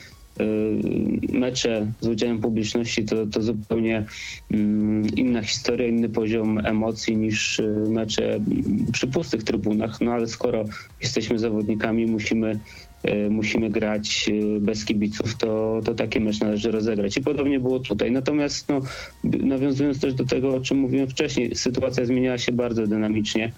mecze 1.33 1.91
z 2.01 2.07
udziałem 2.07 2.39
publiczności 2.39 3.05
to, 3.05 3.27
to 3.27 3.41
zupełnie 3.41 4.05
mm, 4.51 5.07
inna 5.15 5.41
historia, 5.41 5.87
inny 5.87 6.09
poziom 6.09 6.65
emocji 6.65 7.17
niż 7.17 7.59
y, 7.59 7.85
mecze 7.89 8.33
mm, 8.33 8.85
przy 8.91 9.07
pustych 9.07 9.43
trybunach. 9.43 10.01
No 10.01 10.11
ale 10.11 10.27
skoro 10.27 10.65
jesteśmy 11.01 11.39
zawodnikami, 11.39 12.05
musimy 12.05 12.59
y, 13.07 13.29
musimy 13.29 13.69
grać 13.69 14.29
y, 14.29 14.59
bez 14.59 14.85
kibiców, 14.85 15.35
to, 15.37 15.81
to 15.85 15.93
taki 15.93 16.19
mecz 16.19 16.39
należy 16.39 16.71
rozegrać. 16.71 17.17
I 17.17 17.21
podobnie 17.21 17.59
było 17.59 17.79
tutaj. 17.79 18.11
Natomiast 18.11 18.69
no, 18.69 18.81
nawiązując 19.23 19.99
też 19.99 20.13
do 20.13 20.25
tego, 20.25 20.55
o 20.55 20.59
czym 20.59 20.77
mówiłem 20.77 21.07
wcześniej, 21.07 21.55
sytuacja 21.55 22.05
zmieniała 22.05 22.37
się 22.37 22.51
bardzo 22.51 22.87
dynamicznie. 22.87 23.51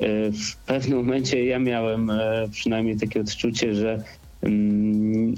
Y, 0.00 0.32
W 0.32 0.56
pewnym 0.56 0.98
momencie 0.98 1.44
ja 1.44 1.58
miałem 1.58 2.10
e, 2.10 2.48
przynajmniej 2.52 2.96
takie 2.96 3.20
odczucie, 3.20 3.74
że 3.74 4.02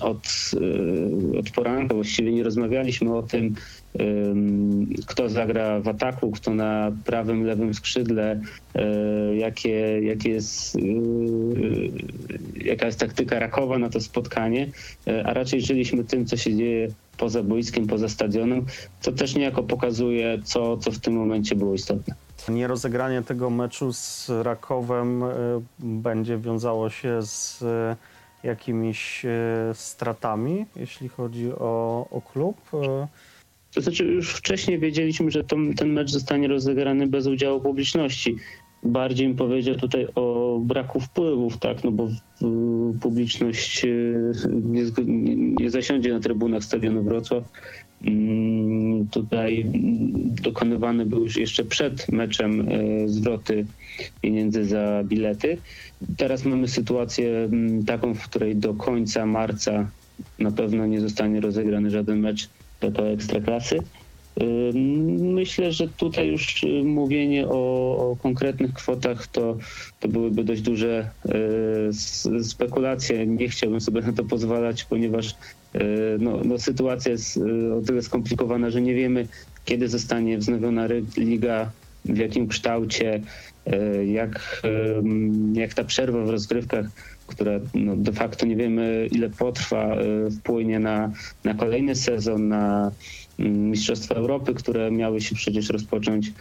od, 0.01 0.51
y, 1.35 1.39
od 1.39 1.51
poranka 1.51 1.95
właściwie 1.95 2.33
nie 2.33 2.43
rozmawialiśmy 2.43 3.17
o 3.17 3.23
tym, 3.23 3.55
ym, 4.01 4.95
kto 5.07 5.29
zagra 5.29 5.81
w 5.81 5.89
ataku, 5.89 6.31
kto 6.31 6.55
na 6.55 6.93
prawym, 7.05 7.45
lewym 7.45 7.75
skrzydle, 7.75 8.41
y, 8.77 9.37
jakie, 9.37 10.01
jakie 10.03 10.31
jest, 10.31 10.77
y, 10.77 10.81
jaka 12.65 12.87
jest 12.87 13.01
taktyka 13.01 13.39
Rakowa 13.39 13.79
na 13.79 13.89
to 13.89 14.01
spotkanie, 14.01 14.69
a 15.25 15.33
raczej 15.35 15.61
żyliśmy 15.61 16.05
tym, 16.05 16.27
co 16.27 16.37
się 16.37 16.57
dzieje 16.57 16.89
poza 17.19 17.43
boiskiem, 17.43 17.87
poza 17.87 18.09
stadionem, 18.09 18.67
co 19.01 19.13
też 19.13 19.35
niejako 19.35 19.63
pokazuje, 19.63 20.39
co, 20.45 20.77
co 20.77 20.91
w 20.91 20.99
tym 20.99 21.15
momencie 21.15 21.57
było 21.57 21.75
istotne. 21.75 22.15
Nierozegranie 22.49 23.23
tego 23.23 23.51
meczu 23.51 23.93
z 23.93 24.31
Rakowem 24.43 25.25
będzie 25.79 26.39
wiązało 26.39 26.91
się 26.91 27.23
z 27.23 27.65
jakimiś 28.45 29.25
e, 29.25 29.31
stratami, 29.75 30.67
jeśli 30.77 31.09
chodzi 31.09 31.53
o, 31.53 32.07
o 32.11 32.21
klub. 32.21 32.57
E, 32.75 33.09
To 33.75 33.81
znaczy 33.81 34.05
już 34.05 34.35
wcześniej 34.35 34.79
wiedzieliśmy, 34.79 35.31
że 35.31 35.45
to, 35.45 35.57
ten 35.77 35.93
mecz 35.93 36.11
zostanie 36.11 36.49
rozegrany 36.49 37.07
bez 37.07 37.27
udziału 37.27 37.61
publiczności. 37.61 38.37
Bardziej 38.83 39.29
bym 39.29 39.37
powiedział 39.37 39.75
tutaj 39.75 40.07
o 40.15 40.59
braku 40.63 41.01
wpływów, 41.01 41.59
tak, 41.59 41.85
no 41.85 41.91
bo 41.91 42.09
publiczność 43.01 43.87
zgo- 44.85 45.07
nie, 45.07 45.37
nie 45.37 45.71
zasiądzie 45.71 46.13
na 46.13 46.21
trybunach 46.21 46.65
stadionu 46.65 47.03
Wrocław. 47.03 47.45
Mm, 48.07 49.09
Tutaj 49.11 49.67
dokonywane 50.43 51.07
były 51.07 51.23
już 51.23 51.37
jeszcze 51.37 51.65
przed 51.65 52.13
meczem 52.13 52.69
y, 52.69 53.09
zwroty 53.09 53.67
pieniędzy 54.21 54.65
za 54.65 55.03
bilety. 55.05 55.59
Teraz 56.17 56.45
mamy 56.45 56.69
sytuację 56.69 57.31
mm, 57.31 57.85
taką, 57.85 58.15
w 58.15 58.29
której 58.29 58.57
do 58.57 58.75
końca 58.75 59.27
marca 59.27 59.91
na 60.39 60.51
pewno 60.51 60.87
nie 60.87 61.01
zostanie 61.01 61.41
rozegrany 61.41 61.91
żaden 61.91 62.19
mecz 62.19 62.49
PP 62.81 63.13
Ekstraklasy. 63.13 63.79
Myślę, 65.19 65.73
że 65.73 65.89
tutaj 65.89 66.29
już 66.29 66.67
mówienie 66.85 67.49
o, 67.49 67.97
o 68.11 68.17
konkretnych 68.23 68.73
kwotach 68.73 69.27
to, 69.27 69.57
to 70.01 70.09
byłyby 70.09 70.45
dość 70.45 70.63
duże 70.63 71.11
spekulacje. 72.43 73.27
Nie 73.27 73.49
chciałbym 73.49 73.81
sobie 73.81 74.01
na 74.01 74.13
to 74.13 74.25
pozwalać, 74.25 74.85
ponieważ 74.85 75.35
no, 76.19 76.41
no 76.45 76.59
sytuacja 76.59 77.13
jest 77.13 77.41
o 77.79 77.81
tyle 77.87 78.03
skomplikowana, 78.03 78.71
że 78.71 78.81
nie 78.81 78.95
wiemy, 78.95 79.29
kiedy 79.65 79.89
zostanie 79.89 80.39
wznowiona 80.39 80.89
liga, 81.17 81.71
w 82.05 82.19
jakim 82.19 82.49
kształcie, 82.49 83.21
jak, 84.07 84.63
jak 85.53 85.75
ta 85.75 85.85
przerwa 85.85 86.25
w 86.25 86.31
rozgrywkach 86.31 86.87
która 87.27 87.53
no, 87.75 87.97
de 87.97 88.13
facto 88.13 88.47
nie 88.47 88.57
wiemy 88.57 89.09
ile 89.13 89.31
potrwa, 89.31 89.97
wpłynie 90.39 90.79
na, 90.79 91.13
na 91.45 91.55
kolejny 91.55 91.95
sezon, 91.95 92.49
na 92.49 92.91
Mistrzostwa 93.39 94.15
Europy, 94.15 94.55
które 94.55 94.91
miały 94.91 95.21
się 95.21 95.35
przecież 95.35 95.69
rozpocząć 95.69 96.33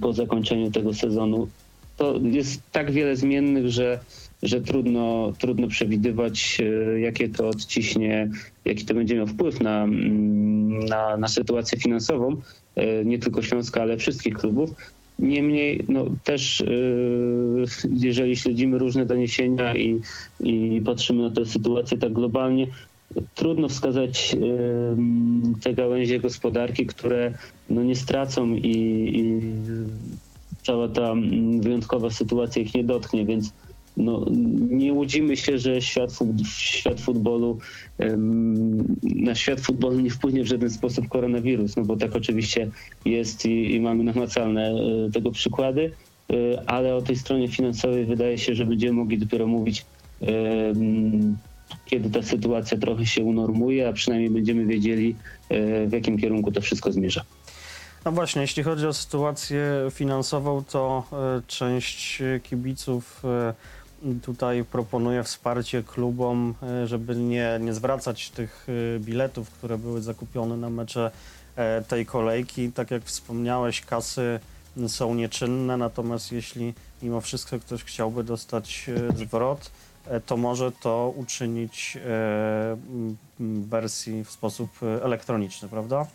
po 0.00 0.12
zakończeniu 0.12 0.70
tego 0.70 0.94
sezonu. 0.94 1.48
To 1.96 2.20
jest 2.22 2.62
tak 2.72 2.90
wiele 2.90 3.16
zmiennych, 3.16 3.68
że, 3.68 4.00
że 4.42 4.60
trudno, 4.60 5.32
trudno 5.38 5.68
przewidywać, 5.68 6.58
e, 6.60 7.00
jakie 7.00 7.28
to 7.28 7.48
odciśnie, 7.48 8.30
jaki 8.64 8.84
to 8.84 8.94
będzie 8.94 9.16
miał 9.16 9.26
wpływ 9.26 9.60
na, 9.60 9.84
mm, 9.84 10.84
na, 10.84 11.16
na 11.16 11.28
sytuację 11.28 11.78
finansową 11.78 12.36
e, 12.76 13.04
nie 13.04 13.18
tylko 13.18 13.42
Śląska, 13.42 13.82
ale 13.82 13.96
wszystkich 13.96 14.34
klubów. 14.34 14.70
Niemniej 15.18 15.84
no, 15.88 16.04
też 16.24 16.60
yy, 16.60 17.64
jeżeli 17.90 18.36
śledzimy 18.36 18.78
różne 18.78 19.06
doniesienia 19.06 19.76
i, 19.76 20.00
i 20.40 20.82
patrzymy 20.84 21.22
na 21.22 21.30
tę 21.30 21.46
sytuację 21.46 21.98
tak 21.98 22.12
globalnie, 22.12 22.66
trudno 23.34 23.68
wskazać 23.68 24.34
yy, 24.34 24.40
te 25.62 25.74
gałęzie 25.74 26.20
gospodarki, 26.20 26.86
które 26.86 27.34
no, 27.70 27.82
nie 27.82 27.96
stracą 27.96 28.54
i, 28.54 28.70
i 29.14 29.40
cała 30.62 30.88
ta 30.88 31.10
mm, 31.10 31.60
wyjątkowa 31.60 32.10
sytuacja 32.10 32.62
ich 32.62 32.74
nie 32.74 32.84
dotknie, 32.84 33.26
więc 33.26 33.52
no, 34.00 34.26
nie 34.70 34.92
łudzimy 34.92 35.36
się, 35.36 35.58
że 35.58 35.82
świat, 35.82 36.18
świat 36.46 37.00
futbolu, 37.00 37.58
na 39.02 39.34
świat 39.34 39.60
futbolu 39.60 40.00
nie 40.00 40.10
wpłynie 40.10 40.42
w 40.44 40.46
żaden 40.46 40.70
sposób 40.70 41.08
koronawirus, 41.08 41.76
no 41.76 41.84
bo 41.84 41.96
tak 41.96 42.16
oczywiście 42.16 42.68
jest 43.04 43.46
i, 43.46 43.74
i 43.74 43.80
mamy 43.80 44.04
namacalne 44.04 44.70
e, 44.70 45.10
tego 45.10 45.30
przykłady, 45.30 45.92
e, 46.30 46.34
ale 46.66 46.94
o 46.94 47.02
tej 47.02 47.16
stronie 47.16 47.48
finansowej 47.48 48.04
wydaje 48.04 48.38
się, 48.38 48.54
że 48.54 48.66
będziemy 48.66 48.92
mogli 48.92 49.18
dopiero 49.18 49.46
mówić, 49.46 49.84
kiedy 51.86 52.10
ta 52.10 52.22
sytuacja 52.22 52.78
trochę 52.78 53.06
się 53.06 53.24
unormuje, 53.24 53.88
a 53.88 53.92
przynajmniej 53.92 54.30
będziemy 54.30 54.66
wiedzieli, 54.66 55.16
e, 55.48 55.86
w 55.86 55.92
jakim 55.92 56.18
kierunku 56.18 56.52
to 56.52 56.60
wszystko 56.60 56.92
zmierza. 56.92 57.24
No 58.04 58.12
właśnie, 58.12 58.42
jeśli 58.42 58.62
chodzi 58.62 58.86
o 58.86 58.92
sytuację 58.92 59.62
finansową, 59.90 60.64
to 60.64 61.04
część 61.46 62.22
kibiców 62.42 63.22
tutaj 64.22 64.64
proponuję 64.64 65.24
wsparcie 65.24 65.82
klubom, 65.82 66.54
e, 66.62 66.86
żeby 66.86 67.16
nie, 67.16 67.58
nie 67.60 67.74
zwracać 67.74 68.30
tych 68.30 68.66
e, 68.96 68.98
biletów, 68.98 69.50
które 69.50 69.78
były 69.78 70.02
zakupione 70.02 70.56
na 70.56 70.70
mecze 70.70 71.10
e, 71.56 71.82
tej 71.82 72.06
kolejki. 72.06 72.72
Tak 72.72 72.90
jak 72.90 73.02
wspomniałeś, 73.02 73.80
kasy 73.80 74.40
są 74.88 75.14
nieczynne, 75.14 75.76
natomiast 75.76 76.32
jeśli 76.32 76.74
mimo 77.02 77.20
wszystko 77.20 77.58
ktoś 77.58 77.84
chciałby 77.84 78.24
dostać 78.24 78.90
zwrot, 79.14 79.70
to 80.26 80.36
może 80.36 80.72
to 80.72 81.12
uczynić 81.16 81.98
w 83.38 83.68
wersji 83.68 84.24
w 84.24 84.30
sposób 84.30 84.70
elektroniczny, 85.02 85.68
prawda? 85.68 86.06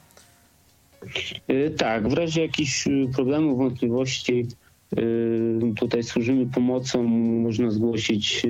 Tak, 1.78 2.10
w 2.10 2.14
razie 2.14 2.42
jakichś 2.42 2.88
problemów, 3.16 3.58
wątpliwości, 3.58 4.48
Tutaj 5.80 6.04
służymy 6.04 6.46
pomocą, 6.46 7.04
można 7.44 7.72
zgłosić, 7.72 8.44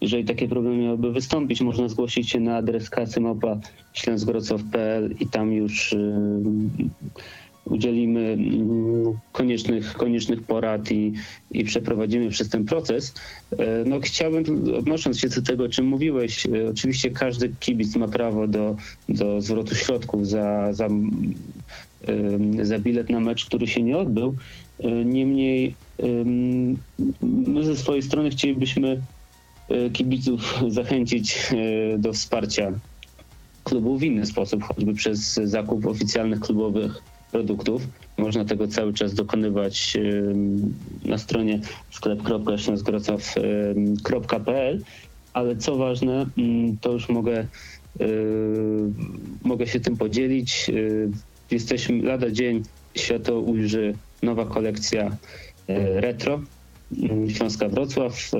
jeżeli 0.00 0.24
takie 0.24 0.48
problemy 0.48 0.76
miałyby 0.76 1.12
wystąpić, 1.12 1.60
można 1.60 1.88
zgłosić 1.88 2.30
się 2.30 2.40
na 2.40 2.56
adres 2.56 2.90
kasy 2.90 3.20
mapa 3.20 3.60
i 5.20 5.26
tam 5.26 5.52
już 5.52 5.94
udzielimy 7.64 8.38
koniecznych, 9.32 9.92
koniecznych 9.92 10.42
porad 10.42 10.92
i, 10.92 11.12
i 11.50 11.64
przeprowadzimy 11.64 12.30
przez 12.30 12.48
ten 12.48 12.64
proces. 12.64 13.14
No, 13.86 14.00
chciałbym, 14.00 14.44
odnosząc 14.78 15.18
się 15.18 15.28
do 15.28 15.42
tego, 15.42 15.64
o 15.64 15.68
czym 15.68 15.86
mówiłeś, 15.86 16.46
oczywiście 16.70 17.10
każdy 17.10 17.54
kibic 17.60 17.96
ma 17.96 18.08
prawo 18.08 18.46
do, 18.48 18.76
do 19.08 19.40
zwrotu 19.40 19.74
środków 19.74 20.26
za, 20.28 20.72
za, 20.72 20.88
za 22.62 22.78
bilet 22.78 23.10
na 23.10 23.20
mecz, 23.20 23.46
który 23.46 23.66
się 23.66 23.82
nie 23.82 23.98
odbył. 23.98 24.34
E, 24.82 25.04
niemniej 25.04 25.74
my 27.22 27.64
ze 27.64 27.76
swojej 27.76 28.02
strony 28.02 28.30
chcielibyśmy 28.30 29.02
e, 29.68 29.90
kibiców 29.90 30.60
zachęcić 30.68 31.52
e, 31.52 31.98
do 31.98 32.12
wsparcia 32.12 32.72
klubu 33.64 33.98
w 33.98 34.02
inny 34.02 34.26
sposób, 34.26 34.62
choćby 34.62 34.94
przez 34.94 35.34
zakup 35.34 35.86
oficjalnych 35.86 36.40
klubowych 36.40 37.02
produktów. 37.32 37.82
Można 38.18 38.44
tego 38.44 38.68
cały 38.68 38.92
czas 38.92 39.14
dokonywać 39.14 39.96
na 41.04 41.18
stronie 41.18 41.60
sklep.śląskgrocov.pl, 41.90 44.82
ale 45.32 45.56
co 45.56 45.76
ważne, 45.76 46.26
to 46.80 46.92
już 46.92 47.08
mogę, 47.08 47.46
mogę 49.44 49.66
się 49.66 49.80
tym 49.80 49.96
podzielić. 49.96 50.70
Jesteśmy 51.50 52.02
lada 52.02 52.30
dzień, 52.30 52.62
światło 52.94 53.40
ujrzy 53.40 53.94
nowa 54.22 54.46
kolekcja 54.46 55.16
e, 55.68 56.00
retro 56.00 56.40
mm, 57.02 57.30
Śląska 57.30 57.68
Wrocław. 57.68 58.30
E, 58.34 58.38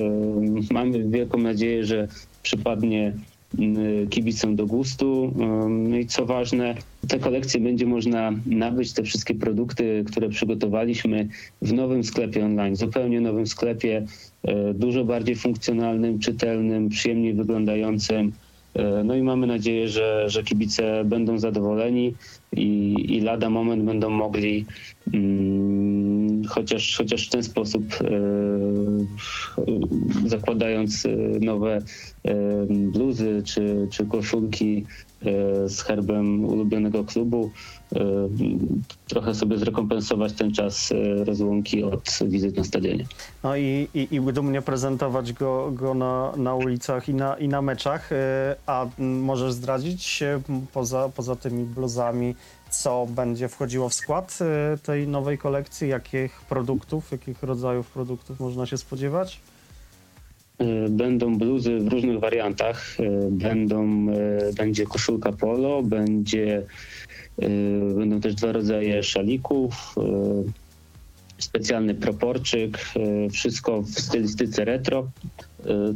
mamy 0.74 1.10
wielką 1.10 1.38
nadzieję, 1.38 1.84
że 1.84 2.08
przypadnie 2.42 3.12
mm, 3.58 4.08
kibicom 4.08 4.56
do 4.56 4.66
gustu. 4.66 5.34
E, 5.40 5.68
no 5.68 5.96
i 5.96 6.06
co 6.06 6.26
ważne, 6.26 6.74
te 7.08 7.18
kolekcje 7.18 7.60
będzie 7.60 7.86
można 7.86 8.32
nabyć, 8.46 8.92
te 8.92 9.02
wszystkie 9.02 9.34
produkty, 9.34 10.04
które 10.06 10.28
przygotowaliśmy 10.28 11.28
w 11.62 11.72
nowym 11.72 12.04
sklepie 12.04 12.44
online, 12.44 12.76
zupełnie 12.76 13.20
nowym 13.20 13.46
sklepie, 13.46 14.06
dużo 14.74 15.04
bardziej 15.04 15.36
funkcjonalnym, 15.36 16.18
czytelnym, 16.18 16.88
przyjemniej 16.88 17.34
wyglądającym. 17.34 18.32
No 19.04 19.14
i 19.14 19.22
mamy 19.22 19.46
nadzieję, 19.46 19.88
że, 19.88 20.30
że 20.30 20.42
kibice 20.42 21.04
będą 21.04 21.38
zadowoleni 21.38 22.14
i, 22.52 22.94
i 23.16 23.20
lada 23.20 23.50
moment 23.50 23.84
będą 23.84 24.10
mogli 24.10 24.64
mm, 25.14 25.81
chociaż, 26.54 26.96
chociaż 26.96 27.26
w 27.26 27.30
ten 27.30 27.42
sposób 27.42 27.84
e, 28.00 28.08
zakładając 30.28 31.06
e, 31.06 31.08
nowe 31.40 31.78
e, 32.24 32.34
bluzy 32.68 33.42
czy, 33.44 33.88
czy 33.90 34.06
koszulki 34.06 34.84
e, 35.22 35.68
z 35.68 35.80
herbem 35.80 36.44
ulubionego 36.44 37.04
klubu, 37.04 37.50
e, 37.96 37.98
trochę 39.08 39.34
sobie 39.34 39.58
zrekompensować 39.58 40.32
ten 40.32 40.52
czas 40.52 40.92
e, 40.92 41.24
rozłąki 41.24 41.82
od 41.82 42.18
wizyt 42.26 42.56
na 42.56 42.64
stadionie. 42.64 43.04
No 43.44 43.56
i, 43.56 43.88
i, 43.94 44.08
i 44.10 44.20
dumnie 44.20 44.62
prezentować 44.62 45.32
go, 45.32 45.70
go 45.70 45.94
na, 45.94 46.32
na 46.36 46.54
ulicach 46.54 47.08
i 47.08 47.14
na, 47.14 47.36
i 47.36 47.48
na 47.48 47.62
meczach. 47.62 48.10
A 48.66 48.86
możesz 48.98 49.52
zdradzić 49.52 50.22
poza, 50.72 51.08
poza 51.08 51.36
tymi 51.36 51.64
bluzami, 51.64 52.34
co 52.72 53.06
będzie 53.06 53.48
wchodziło 53.48 53.88
w 53.88 53.94
skład 53.94 54.38
y, 54.74 54.78
tej 54.78 55.08
nowej 55.08 55.38
kolekcji? 55.38 55.88
Jakich 55.88 56.40
produktów, 56.48 57.12
jakich 57.12 57.42
rodzajów 57.42 57.90
produktów 57.90 58.40
można 58.40 58.66
się 58.66 58.78
spodziewać? 58.78 59.40
Y, 60.62 60.88
będą 60.88 61.38
bluzy 61.38 61.78
w 61.78 61.88
różnych 61.88 62.20
wariantach. 62.20 63.00
Y, 63.00 63.28
będą, 63.30 64.06
będzie 64.56 64.86
koszulka 64.86 65.32
polo, 65.32 65.82
będzie, 65.82 66.62
będą 67.96 68.20
też 68.20 68.34
dwa 68.34 68.52
rodzaje 68.52 69.02
szalików, 69.02 69.94
specjalny 71.38 71.94
proporczyk, 71.94 72.78
wszystko 73.32 73.82
w 73.82 73.90
stylistyce 73.90 74.64
retro, 74.64 75.10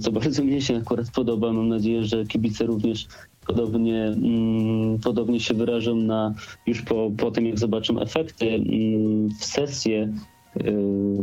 co 0.00 0.12
bardzo 0.12 0.44
mnie 0.44 0.62
się 0.62 0.76
akurat 0.76 1.10
podoba. 1.10 1.52
Mam 1.52 1.68
nadzieję, 1.68 2.04
że 2.04 2.24
kibice 2.24 2.66
również 2.66 3.06
Podobnie, 3.46 4.04
mm, 4.04 4.98
podobnie 4.98 5.40
się 5.40 5.54
wyrażą 5.54 5.96
na, 5.96 6.34
już 6.66 6.82
po, 6.82 7.10
po 7.16 7.30
tym, 7.30 7.46
jak 7.46 7.58
zobaczą 7.58 8.00
efekty. 8.00 8.54
Mm, 8.54 9.28
w 9.40 9.44
sesję 9.44 10.12
y, 10.56 10.72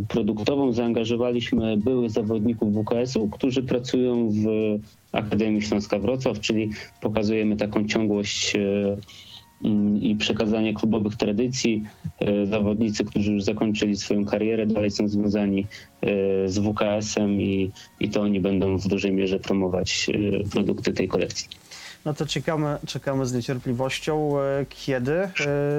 produktową 0.08 0.74
zaangażowaliśmy 0.74 1.78
byłych 1.78 2.12
zawodników 2.12 2.74
WKS-u, 2.74 3.30
którzy 3.30 3.64
pracują 3.64 4.30
w 4.30 4.46
Akademii 5.12 5.62
Śląska 5.62 6.00
Wrocław, 6.00 6.40
czyli 6.40 6.70
pokazujemy 7.02 7.56
taką 7.56 7.88
ciągłość 7.88 8.56
y, 8.56 8.98
mm, 9.66 10.02
i 10.02 10.16
przekazanie 10.16 10.74
klubowych 10.74 11.16
tradycji. 11.16 11.84
Y, 12.22 12.46
zawodnicy, 12.46 13.06
którzy 13.06 13.34
już 13.34 13.44
zakończyli 13.44 13.96
swoją 13.96 14.26
karierę, 14.26 14.68
dalej 14.68 14.92
są 14.92 15.08
związani 15.08 15.66
z 16.46 16.60
WKS-em 16.60 17.42
i, 17.42 17.72
i 18.00 18.10
to 18.10 18.22
oni 18.22 18.40
będą 18.40 18.78
w 18.78 18.88
dużej 18.88 19.12
mierze 19.12 19.40
promować 19.40 20.08
produkty 20.52 20.94
tej 20.94 21.08
kolekcji. 21.08 21.63
No 22.06 22.14
to 22.14 22.26
czekamy, 22.26 22.78
czekamy 22.88 23.26
z 23.26 23.34
niecierpliwością, 23.34 24.40
e, 24.40 24.66
kiedy 24.70 25.14
e, 25.14 25.32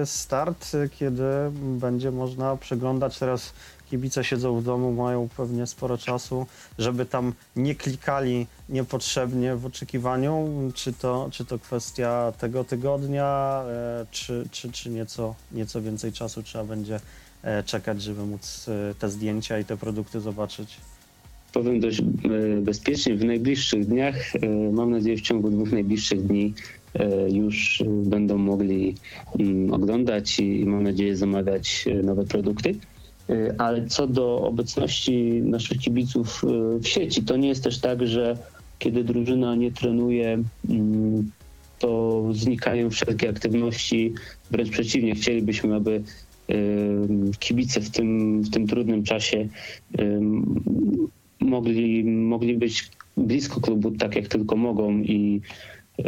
start, 0.04 0.74
e, 0.74 0.88
kiedy 0.88 1.22
będzie 1.52 2.10
można 2.10 2.56
przeglądać. 2.56 3.18
Teraz 3.18 3.52
kibice 3.90 4.24
siedzą 4.24 4.60
w 4.60 4.64
domu, 4.64 4.92
mają 4.92 5.28
pewnie 5.36 5.66
sporo 5.66 5.98
czasu, 5.98 6.46
żeby 6.78 7.06
tam 7.06 7.32
nie 7.56 7.74
klikali 7.74 8.46
niepotrzebnie 8.68 9.56
w 9.56 9.66
oczekiwaniu. 9.66 10.48
Czy 10.74 10.92
to, 10.92 11.28
czy 11.32 11.44
to 11.44 11.58
kwestia 11.58 12.32
tego 12.38 12.64
tygodnia, 12.64 13.62
czy, 14.10 14.48
czy, 14.50 14.72
czy 14.72 14.90
nieco, 14.90 15.34
nieco 15.52 15.82
więcej 15.82 16.12
czasu 16.12 16.42
trzeba 16.42 16.64
będzie 16.64 17.00
czekać, 17.66 18.02
żeby 18.02 18.26
móc 18.26 18.66
te 18.98 19.10
zdjęcia 19.10 19.58
i 19.58 19.64
te 19.64 19.76
produkty 19.76 20.20
zobaczyć? 20.20 20.76
Powiem 21.54 21.80
dość 21.80 22.00
e, 22.00 22.04
bezpiecznie, 22.60 23.14
w 23.14 23.24
najbliższych 23.24 23.86
dniach, 23.86 24.36
e, 24.36 24.48
mam 24.72 24.90
nadzieję 24.90 25.16
w 25.16 25.20
ciągu 25.20 25.50
dwóch 25.50 25.72
najbliższych 25.72 26.26
dni 26.26 26.54
e, 26.94 27.30
już 27.30 27.82
będą 27.86 28.38
mogli 28.38 28.94
mm, 29.38 29.72
oglądać 29.74 30.38
i 30.38 30.64
mam 30.66 30.82
nadzieję 30.82 31.16
zamawiać 31.16 31.88
nowe 32.02 32.24
produkty. 32.24 32.74
Ale 33.58 33.86
co 33.86 34.06
do 34.06 34.40
obecności 34.40 35.42
naszych 35.42 35.78
kibiców 35.78 36.42
w 36.80 36.88
sieci, 36.88 37.22
to 37.22 37.36
nie 37.36 37.48
jest 37.48 37.64
też 37.64 37.78
tak, 37.78 38.06
że 38.06 38.38
kiedy 38.78 39.04
drużyna 39.04 39.56
nie 39.56 39.72
trenuje, 39.72 40.42
mm, 40.70 41.30
to 41.78 42.22
znikają 42.32 42.90
wszelkie 42.90 43.28
aktywności. 43.28 44.12
Wręcz 44.50 44.70
przeciwnie, 44.70 45.14
chcielibyśmy, 45.14 45.74
aby 45.74 46.02
kibice 47.38 47.80
w 47.80 47.90
tym, 47.90 48.42
w 48.42 48.50
tym 48.50 48.66
trudnym 48.66 49.02
czasie 49.02 49.48
mogli, 51.44 52.04
mogli 52.04 52.56
być 52.56 52.90
blisko 53.16 53.60
klubu 53.60 53.90
tak 53.90 54.16
jak 54.16 54.28
tylko 54.28 54.56
mogą 54.56 54.98
i 54.98 55.40
e, 55.98 56.02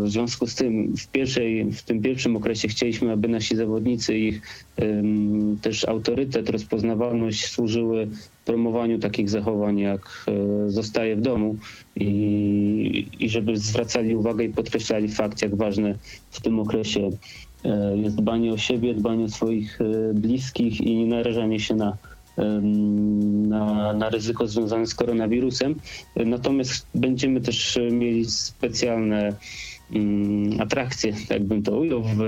w 0.00 0.04
związku 0.06 0.46
z 0.46 0.54
tym 0.54 0.96
w, 0.96 1.08
pierwszej, 1.08 1.72
w 1.72 1.82
tym 1.82 2.02
pierwszym 2.02 2.36
okresie 2.36 2.68
chcieliśmy, 2.68 3.12
aby 3.12 3.28
nasi 3.28 3.56
zawodnicy, 3.56 4.18
ich 4.18 4.66
też 5.62 5.84
autorytet, 5.84 6.50
rozpoznawalność 6.50 7.46
służyły 7.46 8.08
promowaniu 8.44 8.98
takich 8.98 9.30
zachowań 9.30 9.78
jak 9.78 10.26
e, 10.28 10.70
zostaje 10.70 11.16
w 11.16 11.20
domu 11.20 11.56
i, 11.96 13.06
i 13.20 13.28
żeby 13.28 13.56
zwracali 13.56 14.16
uwagę 14.16 14.44
i 14.44 14.48
podkreślali 14.48 15.08
fakt, 15.08 15.42
jak 15.42 15.54
ważne 15.54 15.94
w 16.30 16.40
tym 16.40 16.60
okresie 16.60 17.10
e, 17.64 17.96
jest 17.96 18.16
dbanie 18.16 18.52
o 18.52 18.58
siebie, 18.58 18.94
dbanie 18.94 19.24
o 19.24 19.28
swoich 19.28 19.78
bliskich 20.14 20.80
i 20.80 20.96
nie 20.96 21.06
narażanie 21.06 21.60
się 21.60 21.74
na 21.74 21.96
na, 23.48 23.92
na 23.92 24.08
ryzyko 24.08 24.48
związane 24.48 24.86
z 24.86 24.94
koronawirusem. 24.94 25.74
Natomiast 26.16 26.86
będziemy 26.94 27.40
też 27.40 27.78
mieli 27.90 28.24
specjalne 28.24 29.36
atrakcje, 30.60 31.12
tak 31.28 31.44
bym 31.44 31.62
to 31.62 31.78
ujął, 31.78 32.02
w, 32.02 32.18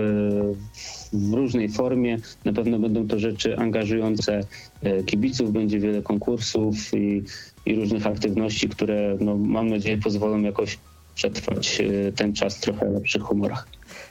w 1.13 1.33
różnej 1.33 1.69
formie. 1.69 2.19
Na 2.45 2.53
pewno 2.53 2.79
będą 2.79 3.09
to 3.09 3.19
rzeczy 3.19 3.59
angażujące 3.59 4.41
e, 4.83 5.03
kibiców, 5.03 5.53
będzie 5.53 5.79
wiele 5.81 6.03
konkursów 6.03 6.95
i, 6.95 7.23
i 7.67 7.75
różnych 7.75 8.07
aktywności, 8.07 8.69
które 8.69 9.17
no, 9.21 9.37
mam 9.37 9.69
nadzieję 9.69 9.99
pozwolą 9.99 10.43
jakoś 10.43 10.79
przetrwać 11.15 11.81
e, 11.81 12.13
ten 12.13 12.33
czas 12.33 12.61
trochę 12.61 12.91
lepszych 12.91 13.23
humorach. 13.23 13.69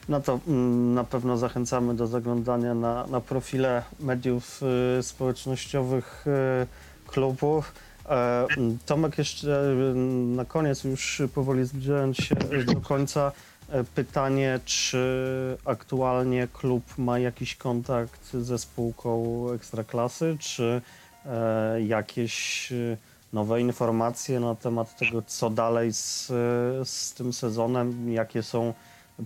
No 0.09 0.21
to 0.21 0.39
mm, 0.47 0.93
na 0.93 1.03
pewno 1.03 1.37
zachęcamy 1.37 1.93
do 1.93 2.07
zaglądania 2.07 2.73
na, 2.73 3.07
na 3.07 3.21
profile 3.21 3.83
mediów 3.99 4.61
y, 4.99 5.03
społecznościowych 5.03 6.25
y, 6.27 7.11
klubów. 7.11 7.73
E, 8.09 8.47
mm, 8.57 8.77
Tomek, 8.85 9.17
jeszcze 9.17 9.71
y, 9.91 9.95
na 10.35 10.45
koniec, 10.45 10.83
już 10.83 11.21
powoli 11.33 11.65
zbliżając 11.65 12.17
się 12.17 12.35
do 12.65 12.81
końca, 12.81 13.31
e, 13.69 13.83
pytanie, 13.83 14.59
czy 14.65 15.57
aktualnie 15.65 16.47
klub 16.53 16.83
ma 16.97 17.19
jakiś 17.19 17.55
kontakt 17.55 18.33
ze 18.33 18.57
spółką 18.57 19.45
Ekstraklasy, 19.51 20.37
czy 20.39 20.81
e, 21.25 21.81
jakieś 21.81 22.73
nowe 23.33 23.61
informacje 23.61 24.39
na 24.39 24.55
temat 24.55 24.97
tego, 24.97 25.21
co 25.21 25.49
dalej 25.49 25.93
z, 25.93 26.27
z 26.89 27.13
tym 27.13 27.33
sezonem, 27.33 28.11
jakie 28.11 28.43
są 28.43 28.73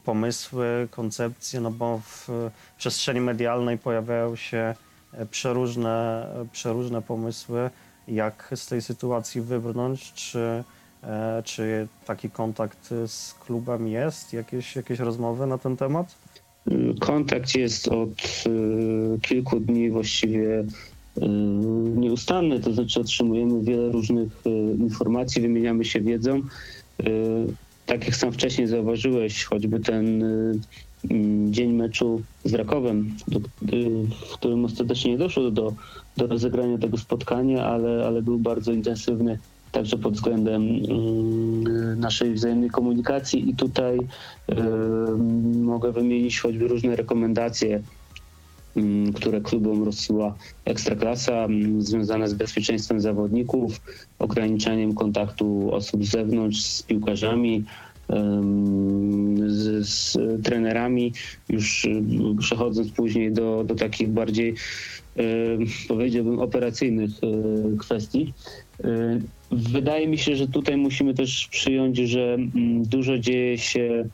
pomysły, 0.04 0.88
koncepcje, 0.92 1.62
no 1.62 1.72
bo 1.72 2.02
w 2.06 2.30
przestrzeni 2.78 3.22
medialnej 3.22 3.78
pojawiają 3.78 4.36
się 4.36 4.76
e, 5.14 5.26
przeróżne, 5.26 6.28
przeróżne 6.52 7.02
pomysły, 7.02 7.70
jak 8.08 8.52
z 8.56 8.68
tej 8.68 8.82
sytuacji 8.82 9.42
wybrnąć, 9.42 10.14
czy, 10.14 10.64
e, 11.04 11.42
czy 11.46 11.88
taki 12.06 12.30
kontakt 12.30 12.94
z 13.08 13.34
klubem 13.34 13.88
jest, 13.88 14.34
jakieś, 14.34 14.76
jakieś 14.76 15.00
rozmowy 15.00 15.48
na 15.48 15.58
ten 15.58 15.78
temat? 15.78 16.16
Kontakt 17.00 17.56
jest 17.56 17.88
od 17.88 18.44
kilku 19.22 19.60
dni 19.60 19.90
właściwie 19.92 20.64
nieustanny, 21.96 22.60
to 22.60 22.74
znaczy 22.74 23.00
otrzymujemy 23.00 23.64
wiele 23.64 23.92
różnych 23.92 24.44
informacji, 24.80 25.42
wymieniamy 25.42 25.86
się 25.86 26.02
wiedzą. 26.02 26.42
Y, 27.90 27.94
Tak 27.94 28.06
jak 28.06 28.16
sam 28.16 28.32
wcześniej 28.32 28.68
zauważyłeś, 28.68 29.44
choćby 29.46 29.80
ten 29.80 30.24
y, 30.24 30.60
mm, 31.10 31.54
dzień 31.54 31.74
meczu 31.74 32.22
z 32.44 32.54
Rakowem, 32.54 33.18
y, 33.74 34.08
w 34.30 34.34
którym 34.34 34.66
ostatecznie 34.66 35.12
nie 35.12 35.18
doszło 35.18 35.52
do, 35.52 35.76
do 36.18 36.28
rozegrania 36.28 36.78
tego 36.78 36.98
spotkania, 36.98 37.66
ale, 37.66 38.06
ale 38.08 38.22
był 38.22 38.40
bardzo 38.40 38.72
intensywny 38.72 39.40
także 39.72 39.98
pod 39.98 40.14
względem 40.14 40.62
mm, 40.64 42.00
naszej 42.00 42.34
wzajemnej 42.34 42.70
komunikacji. 42.70 43.50
I 43.50 43.56
tutaj 43.56 43.98
y, 44.52 44.56
mogę 45.64 45.92
wymienić 45.92 46.40
choćby 46.40 46.68
różne 46.68 46.96
rekomendacje, 46.96 47.84
które 49.16 49.42
klubom 49.42 49.84
rozsyła 49.84 50.36
Ekstraklasa, 50.66 51.34
mm, 51.34 51.82
związane 51.82 52.28
z 52.28 52.34
bezpieczeństwem 52.34 53.00
zawodników, 53.02 53.82
ograniczaniem 54.20 54.94
kontaktu 54.94 55.70
osób 55.74 56.06
z 56.06 56.10
zewnątrz 56.10 56.62
z 56.62 56.84
piłkarzami, 56.84 57.64
z, 59.48 59.88
z 59.88 60.18
trenerami, 60.44 61.14
już 61.50 61.86
y, 61.86 62.02
przechodząc 62.40 62.92
później 62.92 63.32
do, 63.32 63.64
do 63.64 63.76
takich 63.76 64.10
bardziej 64.10 64.56
powiedziałbym 65.88 66.40
operacyjnych 66.40 67.10
e, 67.10 67.78
kwestii. 67.78 68.34
E, 68.84 69.20
Wydaje 69.52 70.08
mi 70.08 70.18
się, 70.18 70.36
że 70.36 70.48
tutaj 70.48 70.78
musimy 70.78 71.14
też 71.14 71.48
przyjąć, 71.48 71.98
że 71.98 72.34
mm, 72.34 72.84
dużo 72.84 73.20
dzieje 73.20 73.58
się 73.58 74.06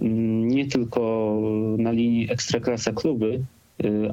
mm, 0.00 0.48
nie 0.48 0.68
tylko 0.68 1.38
na 1.78 1.92
linii 1.92 2.30
ekstraklasa 2.30 2.92
kluby, 2.92 3.40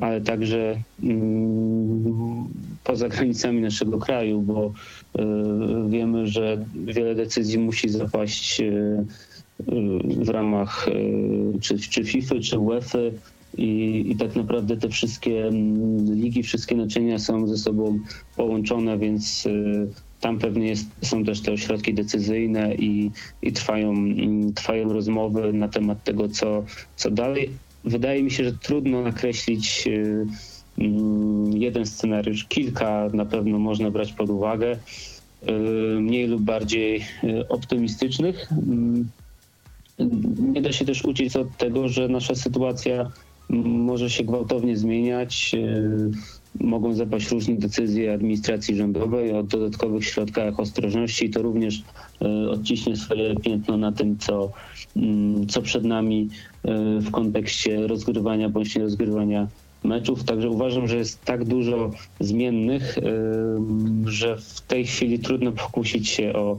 ale 0.01 0.21
także 0.21 0.81
mm, 1.03 2.47
poza 2.83 3.09
granicami 3.09 3.61
naszego 3.61 3.99
kraju, 3.99 4.41
bo 4.41 4.73
y, 5.19 5.89
wiemy, 5.89 6.27
że 6.27 6.65
wiele 6.75 7.15
decyzji 7.15 7.59
musi 7.59 7.89
zapaść 7.89 8.61
y, 8.61 8.63
y, 8.63 9.05
w 10.23 10.29
ramach 10.29 10.87
y, 10.87 11.59
czy, 11.61 11.79
czy 11.79 12.03
FIFA, 12.03 12.35
czy 12.39 12.59
UEFA 12.59 12.99
i, 13.57 14.05
i 14.09 14.15
tak 14.15 14.35
naprawdę 14.35 14.77
te 14.77 14.89
wszystkie 14.89 15.47
mm, 15.47 16.15
ligi, 16.15 16.43
wszystkie 16.43 16.75
naczynia 16.75 17.19
są 17.19 17.47
ze 17.47 17.57
sobą 17.57 17.99
połączone, 18.35 18.97
więc 18.97 19.45
y, 19.45 19.87
tam 20.19 20.39
pewnie 20.39 20.67
jest, 20.67 20.85
są 21.01 21.23
też 21.23 21.41
te 21.41 21.51
ośrodki 21.51 21.93
decyzyjne 21.93 22.75
i, 22.75 23.11
i 23.41 23.51
trwają, 23.51 23.89
mm, 23.91 24.53
trwają 24.53 24.93
rozmowy 24.93 25.53
na 25.53 25.67
temat 25.67 26.03
tego, 26.03 26.29
co, 26.29 26.63
co 26.95 27.11
dalej. 27.11 27.49
Wydaje 27.83 28.23
mi 28.23 28.31
się, 28.31 28.43
że 28.43 28.53
trudno 28.53 29.01
nakreślić 29.01 29.87
y, 29.87 30.25
mm, 30.77 31.57
jeden 31.57 31.85
scenariusz. 31.85 32.45
Kilka 32.45 33.09
na 33.13 33.25
pewno 33.25 33.59
można 33.59 33.91
brać 33.91 34.13
pod 34.13 34.29
uwagę, 34.29 34.77
y, 35.49 35.51
mniej 36.01 36.27
lub 36.27 36.41
bardziej 36.41 37.05
y, 37.23 37.47
optymistycznych. 37.47 38.51
Mm, 38.51 39.09
Nie 40.53 40.61
da 40.61 40.71
się 40.71 40.85
też 40.85 41.05
uciec 41.05 41.35
od 41.35 41.57
tego, 41.57 41.87
że 41.87 42.07
nasza 42.07 42.35
sytuacja 42.35 43.11
może 43.49 44.09
się 44.09 44.23
gwałtownie 44.23 44.77
zmieniać. 44.77 45.55
Mogą 46.59 46.93
zapaść 46.93 47.31
różne 47.31 47.55
decyzje 47.55 48.13
administracji 48.13 48.75
rządowej 48.75 49.33
o 49.33 49.43
dodatkowych 49.43 50.05
środkach 50.05 50.59
ostrożności 50.59 51.25
i 51.25 51.29
to 51.29 51.41
również 51.41 51.83
y, 52.21 52.49
odciśnie 52.49 52.95
swoje 52.95 53.35
piętno 53.35 53.77
na 53.77 53.91
tym, 53.91 54.17
co, 54.17 54.51
mm, 54.95 55.47
co 55.47 55.61
przed 55.61 55.83
nami 55.83 56.29
y, 56.65 56.99
w 56.99 57.11
kontekście 57.11 57.87
rozgrywania 57.87 58.49
bądź 58.49 58.75
nie 58.75 58.81
rozgrywania 58.81 59.47
meczów. 59.83 60.23
Także 60.23 60.49
uważam, 60.49 60.87
że 60.87 60.97
jest 60.97 61.25
tak 61.25 61.45
dużo 61.45 61.91
zmiennych, 62.19 62.97
y, 62.97 63.01
że 64.05 64.37
w 64.37 64.61
tej 64.61 64.85
chwili 64.85 65.19
trudno 65.19 65.51
pokusić 65.51 66.09
się 66.09 66.33
o, 66.33 66.57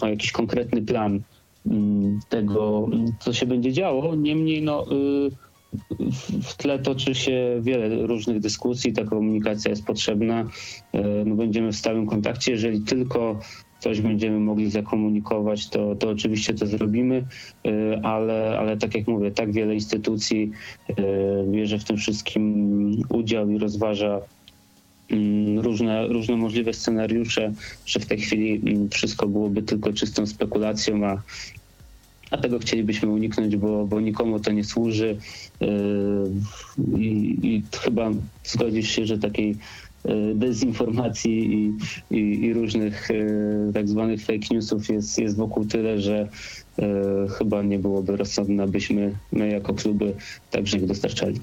o 0.00 0.06
jakiś 0.08 0.32
konkretny 0.32 0.82
plan 0.82 1.20
ym, 1.66 2.20
tego, 2.28 2.88
co 3.20 3.32
się 3.32 3.46
będzie 3.46 3.72
działo. 3.72 4.14
Niemniej 4.14 4.62
no, 4.62 4.86
y, 4.92 5.45
w- 6.42 6.54
tle 6.56 6.78
toczy 6.78 7.14
się 7.14 7.58
wiele 7.62 8.06
różnych 8.06 8.40
dyskusji, 8.40 8.92
ta 8.92 9.04
komunikacja 9.04 9.70
jest 9.70 9.84
potrzebna. 9.86 10.48
E, 10.92 11.24
No 11.26 11.34
będziemy 11.34 11.72
w 11.72 11.76
stałym 11.76 12.06
kontakcie. 12.06 12.52
Jeżeli 12.52 12.80
tylko 12.80 13.40
coś 13.80 14.00
będziemy 14.00 14.40
mogli 14.40 14.70
zakomunikować, 14.70 15.68
to, 15.68 15.94
to 15.96 16.10
oczywiście 16.10 16.54
to 16.54 16.66
zrobimy, 16.66 17.24
ale, 18.02 18.58
ale 18.58 18.76
tak 18.76 18.94
jak 18.94 19.06
mówię, 19.06 19.30
tak 19.30 19.52
wiele 19.52 19.74
instytucji 19.74 20.50
bierze 21.52 21.78
w 21.78 21.84
tym 21.84 21.96
wszystkim 21.96 22.42
udział 23.08 23.50
i 23.50 23.58
rozważa 23.58 24.20
mm, 25.10 25.58
różne, 25.58 26.06
różne 26.08 26.36
możliwe 26.36 26.72
scenariusze, 26.72 27.52
że 27.86 28.00
w 28.00 28.06
tej 28.06 28.18
chwili 28.18 28.70
mm, 28.72 28.88
wszystko 28.90 29.26
byłoby 29.28 29.62
tylko 29.62 29.92
czystą 29.92 30.26
spekulacją, 30.26 31.06
a, 31.06 31.22
a 32.30 32.36
tego 32.36 32.58
chcielibyśmy 32.58 33.08
uniknąć, 33.08 33.56
bo, 33.56 33.86
bo 33.86 34.00
nikomu 34.00 34.40
to 34.40 34.52
nie 34.52 34.64
służy 34.64 35.16
i, 36.98 37.38
i 37.42 37.62
chyba 37.82 38.10
zgodzisz 38.44 38.90
się, 38.90 39.06
że 39.06 39.18
takiej 39.18 39.56
E, 40.06 40.34
dezinformacji 40.34 41.54
i, 41.54 41.72
i, 42.10 42.44
i 42.44 42.54
różnych 42.54 43.10
e, 43.10 43.14
tak 43.74 43.88
zwanych 43.88 44.20
fake 44.20 44.46
newsów 44.50 44.88
jest, 44.88 45.18
jest 45.18 45.36
wokół 45.36 45.64
tyle, 45.64 46.00
że 46.00 46.28
e, 46.78 46.88
chyba 47.38 47.62
nie 47.62 47.78
byłoby 47.78 48.16
rozsądne, 48.16 48.62
abyśmy 48.62 49.14
my 49.32 49.48
jako 49.48 49.74
kluby 49.74 50.14
także 50.50 50.76
ich 50.76 50.86
dostarczali. 50.86 51.40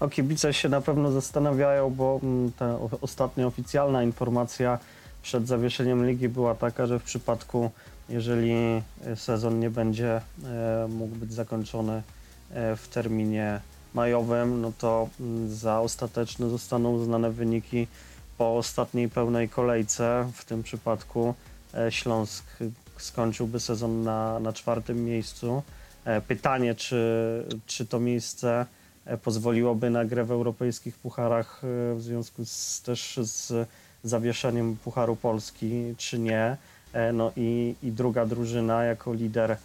O 0.00 0.08
kibice 0.08 0.54
się 0.54 0.68
na 0.68 0.80
pewno 0.80 1.12
zastanawiają, 1.12 1.90
bo 1.90 2.20
mm, 2.22 2.52
ta 2.52 2.78
ostatnia 3.00 3.46
oficjalna 3.46 4.02
informacja 4.02 4.78
przed 5.22 5.46
zawieszeniem 5.46 6.06
ligi 6.06 6.28
była 6.28 6.54
taka, 6.54 6.86
że 6.86 6.98
w 6.98 7.02
przypadku, 7.02 7.70
jeżeli 8.10 8.82
sezon 9.14 9.60
nie 9.60 9.70
będzie 9.70 10.20
mógł 10.88 11.16
być 11.16 11.32
zakończony 11.32 12.02
w 12.50 12.88
terminie 12.90 13.60
majowym, 13.94 14.60
no 14.60 14.72
to 14.78 15.08
mm, 15.20 15.54
za 15.54 15.80
ostateczne 15.80 16.48
zostaną 16.48 16.92
uznane 16.92 17.30
wyniki 17.30 17.86
po 18.38 18.56
ostatniej 18.56 19.08
pełnej 19.08 19.48
kolejce. 19.48 20.30
W 20.34 20.44
tym 20.44 20.62
przypadku 20.62 21.34
e, 21.74 21.92
Śląsk 21.92 22.44
skończyłby 22.98 23.60
sezon 23.60 24.02
na, 24.02 24.40
na 24.40 24.52
czwartym 24.52 25.04
miejscu. 25.04 25.62
E, 26.04 26.20
pytanie, 26.20 26.74
czy, 26.74 27.44
czy 27.66 27.86
to 27.86 28.00
miejsce 28.00 28.66
e, 29.04 29.16
pozwoliłoby 29.16 29.90
na 29.90 30.04
grę 30.04 30.24
w 30.24 30.30
europejskich 30.30 30.96
pucharach 30.98 31.60
w 31.94 32.02
związku 32.02 32.44
z, 32.44 32.82
też 32.82 33.20
z 33.22 33.68
zawieszeniem 34.04 34.76
Pucharu 34.76 35.16
Polski, 35.16 35.94
czy 35.96 36.18
nie. 36.18 36.56
No 37.12 37.32
i, 37.36 37.74
i 37.82 37.92
druga 37.92 38.26
drużyna 38.26 38.84
jako 38.84 39.14
lider 39.14 39.56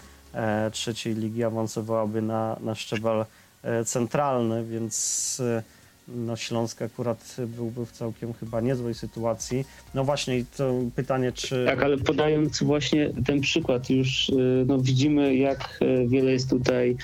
trzeciej 0.71 1.15
ligi 1.15 1.43
awansowałaby 1.43 2.21
na, 2.21 2.57
na 2.61 2.75
szczebel 2.75 3.25
E, 3.65 3.85
centralny, 3.85 4.65
więc 4.65 5.41
e, 5.45 5.63
no 6.07 6.35
Śląsk 6.35 6.81
akurat 6.81 7.35
byłby 7.47 7.85
w 7.85 7.91
całkiem 7.91 8.33
chyba 8.33 8.61
niezłej 8.61 8.93
sytuacji. 8.93 9.65
No 9.93 10.03
właśnie 10.03 10.45
to 10.57 10.73
pytanie, 10.95 11.31
czy... 11.31 11.65
Tak, 11.65 11.83
ale 11.83 11.97
podając 11.97 12.63
właśnie 12.63 13.11
ten 13.25 13.41
przykład 13.41 13.89
już 13.89 14.29
e, 14.29 14.33
no, 14.65 14.79
widzimy, 14.79 15.35
jak 15.35 15.79
wiele 16.07 16.31
jest 16.31 16.49
tutaj 16.49 16.97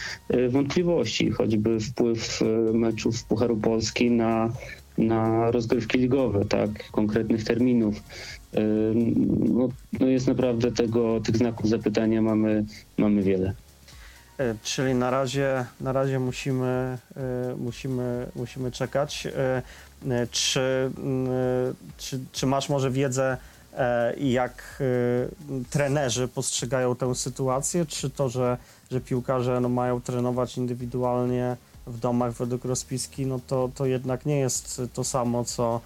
wątpliwości, 0.49 1.31
choćby 1.31 1.79
wpływ 1.79 2.39
meczów 2.73 3.23
Pucharu 3.23 3.57
Polski 3.57 4.11
na, 4.11 4.49
na 4.97 5.51
rozgrywki 5.51 5.97
ligowe, 5.97 6.45
tak, 6.45 6.91
konkretnych 6.91 7.43
terminów. 7.43 7.95
No, 9.49 9.69
no 9.99 10.07
jest 10.07 10.27
naprawdę 10.27 10.71
tego, 10.71 11.19
tych 11.19 11.37
znaków 11.37 11.69
zapytania 11.69 12.21
mamy, 12.21 12.65
mamy 12.97 13.21
wiele. 13.21 13.53
E, 14.41 14.55
czyli 14.63 14.93
na 14.93 15.09
razie, 15.09 15.65
na 15.81 15.91
razie 15.93 16.19
musimy, 16.19 16.97
e, 17.17 17.55
musimy, 17.57 18.27
musimy 18.35 18.71
czekać. 18.71 19.27
E, 19.27 19.61
czy, 20.31 20.91
czy, 21.97 22.19
czy 22.31 22.45
masz 22.45 22.69
może 22.69 22.91
wiedzę, 22.91 23.37
jak 24.17 24.83
trenerzy 25.69 26.27
postrzegają 26.27 26.95
tę 26.95 27.15
sytuację? 27.15 27.85
Czy 27.85 28.09
to, 28.09 28.29
że, 28.29 28.57
że 28.91 29.01
piłkarze 29.01 29.59
no, 29.59 29.69
mają 29.69 30.01
trenować 30.01 30.57
indywidualnie 30.57 31.57
w 31.87 31.99
domach 31.99 32.33
według 32.33 32.65
rozpiski, 32.65 33.25
no 33.25 33.39
to, 33.47 33.69
to 33.75 33.85
jednak 33.85 34.25
nie 34.25 34.39
jest 34.39 34.81
to 34.93 35.03
samo, 35.03 35.43
co 35.43 35.81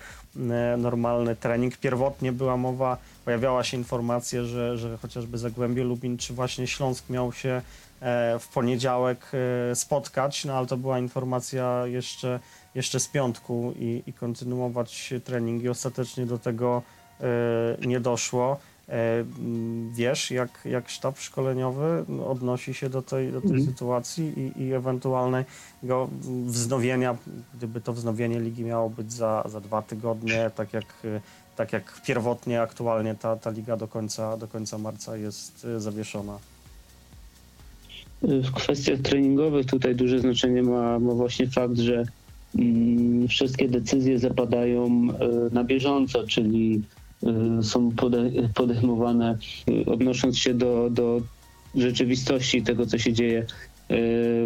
normalny 0.78 1.36
trening. 1.36 1.78
Pierwotnie 1.78 2.32
była 2.32 2.58
mowa, 2.58 2.98
pojawiała 3.26 3.64
się 3.64 3.78
informacja, 3.78 4.44
że, 4.44 4.78
że 4.78 4.98
chociażby 4.98 5.38
Zagłębie 5.38 5.84
Lubin, 5.84 6.18
czy 6.18 6.34
właśnie 6.34 6.68
Śląsk 6.68 7.10
miał 7.10 7.34
się 7.34 7.62
E, 8.02 8.40
w 8.40 8.48
poniedziałek 8.48 9.32
e, 9.72 9.76
spotkać, 9.76 10.46
no 10.46 10.54
ale 10.54 10.68
to 10.68 10.78
była 10.78 11.00
informacja 11.00 11.88
jeszcze, 11.88 12.40
jeszcze 12.76 13.00
z 13.00 13.08
piątku 13.08 13.74
i, 13.80 14.04
i 14.08 14.14
kontynuować 14.14 15.14
treningi. 15.24 15.70
Ostatecznie 15.70 16.26
do 16.26 16.40
tego 16.40 16.82
e, 17.22 17.88
nie 17.88 18.00
doszło. 18.00 18.60
Wiesz, 19.92 20.32
jak, 20.32 20.62
jak 20.66 20.90
sztab 20.90 21.20
szkoleniowy 21.20 22.06
odnosi 22.28 22.74
się 22.74 22.90
do 22.90 23.02
tej, 23.02 23.32
do 23.32 23.42
tej 23.42 23.52
mhm. 23.52 23.66
sytuacji 23.66 24.34
i, 24.40 24.62
i 24.62 24.74
ewentualnego 24.74 26.10
wznowienia, 26.46 27.18
gdyby 27.54 27.82
to 27.82 27.94
wznowienie 27.94 28.40
ligi 28.40 28.64
miało 28.64 28.90
być 28.90 29.14
za, 29.14 29.44
za 29.46 29.62
dwa 29.62 29.82
tygodnie, 29.82 30.52
tak 30.56 30.74
jak, 30.74 30.86
tak 31.56 31.74
jak 31.74 32.02
pierwotnie, 32.06 32.62
aktualnie 32.62 33.16
ta, 33.16 33.36
ta 33.36 33.50
liga 33.50 33.78
do 33.78 33.88
końca, 33.88 34.38
do 34.38 34.48
końca 34.48 34.78
marca 34.78 35.18
jest 35.18 35.68
zawieszona. 35.78 36.40
W 38.22 38.52
kwestiach 38.52 39.00
treningowych 39.00 39.66
tutaj 39.66 39.96
duże 39.96 40.20
znaczenie 40.20 40.64
ma, 40.64 41.00
ma 41.00 41.14
właśnie 41.14 41.48
fakt, 41.48 41.78
że 41.78 42.06
mm, 42.56 43.28
wszystkie 43.28 43.70
decyzje 43.70 44.20
zapadają 44.20 44.86
e, 44.86 45.10
na 45.52 45.64
bieżąco, 45.64 46.28
czyli 46.28 46.76
e, 46.76 47.05
są 47.62 47.92
pode, 47.92 48.32
podejmowane 48.56 49.38
e, 49.68 49.86
odnosząc 49.86 50.38
się 50.38 50.54
do, 50.54 50.90
do 50.90 51.22
rzeczywistości 51.76 52.64
tego, 52.64 52.86
co 52.86 52.98
się 52.98 53.14
dzieje 53.14 53.46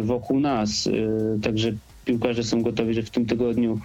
wokół 0.02 0.40
nas. 0.40 0.88
Także 1.42 1.72
piłkarze 2.04 2.44
są 2.44 2.62
gotowi, 2.62 2.94
że 2.94 3.02
w 3.02 3.10
tym 3.10 3.26
tygodniu 3.26 3.80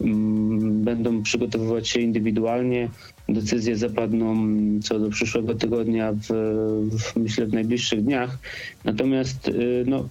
mm, 0.00 0.84
będą 0.84 1.22
przygotowywać 1.22 1.88
się 1.88 2.00
indywidualnie. 2.00 2.88
Decyzje 3.28 3.76
zapadną 3.76 4.36
co 4.82 4.98
do 4.98 5.10
przyszłego 5.10 5.54
tygodnia, 5.54 6.12
w, 6.12 6.26
w 6.98 7.16
myślę 7.16 7.46
w 7.46 7.52
najbliższych 7.52 8.04
dniach. 8.04 8.38
Natomiast 8.84 9.48
y, 9.48 9.84
no, 9.86 10.08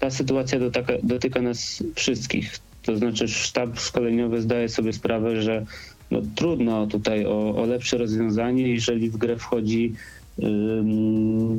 ta 0.00 0.10
sytuacja 0.10 0.58
dotyka, 0.58 0.92
dotyka 1.02 1.42
nas 1.42 1.82
wszystkich. 1.94 2.58
To 2.82 2.96
znaczy 2.96 3.28
sztab 3.28 3.80
szkoleniowy 3.80 4.42
zdaje 4.42 4.68
sobie 4.68 4.92
sprawę, 4.92 5.42
że 5.42 5.66
no, 6.12 6.22
trudno 6.34 6.86
tutaj 6.86 7.26
o, 7.26 7.56
o 7.56 7.66
lepsze 7.66 7.98
rozwiązanie, 7.98 8.68
jeżeli 8.68 9.10
w 9.10 9.16
grę 9.16 9.36
wchodzi 9.36 9.92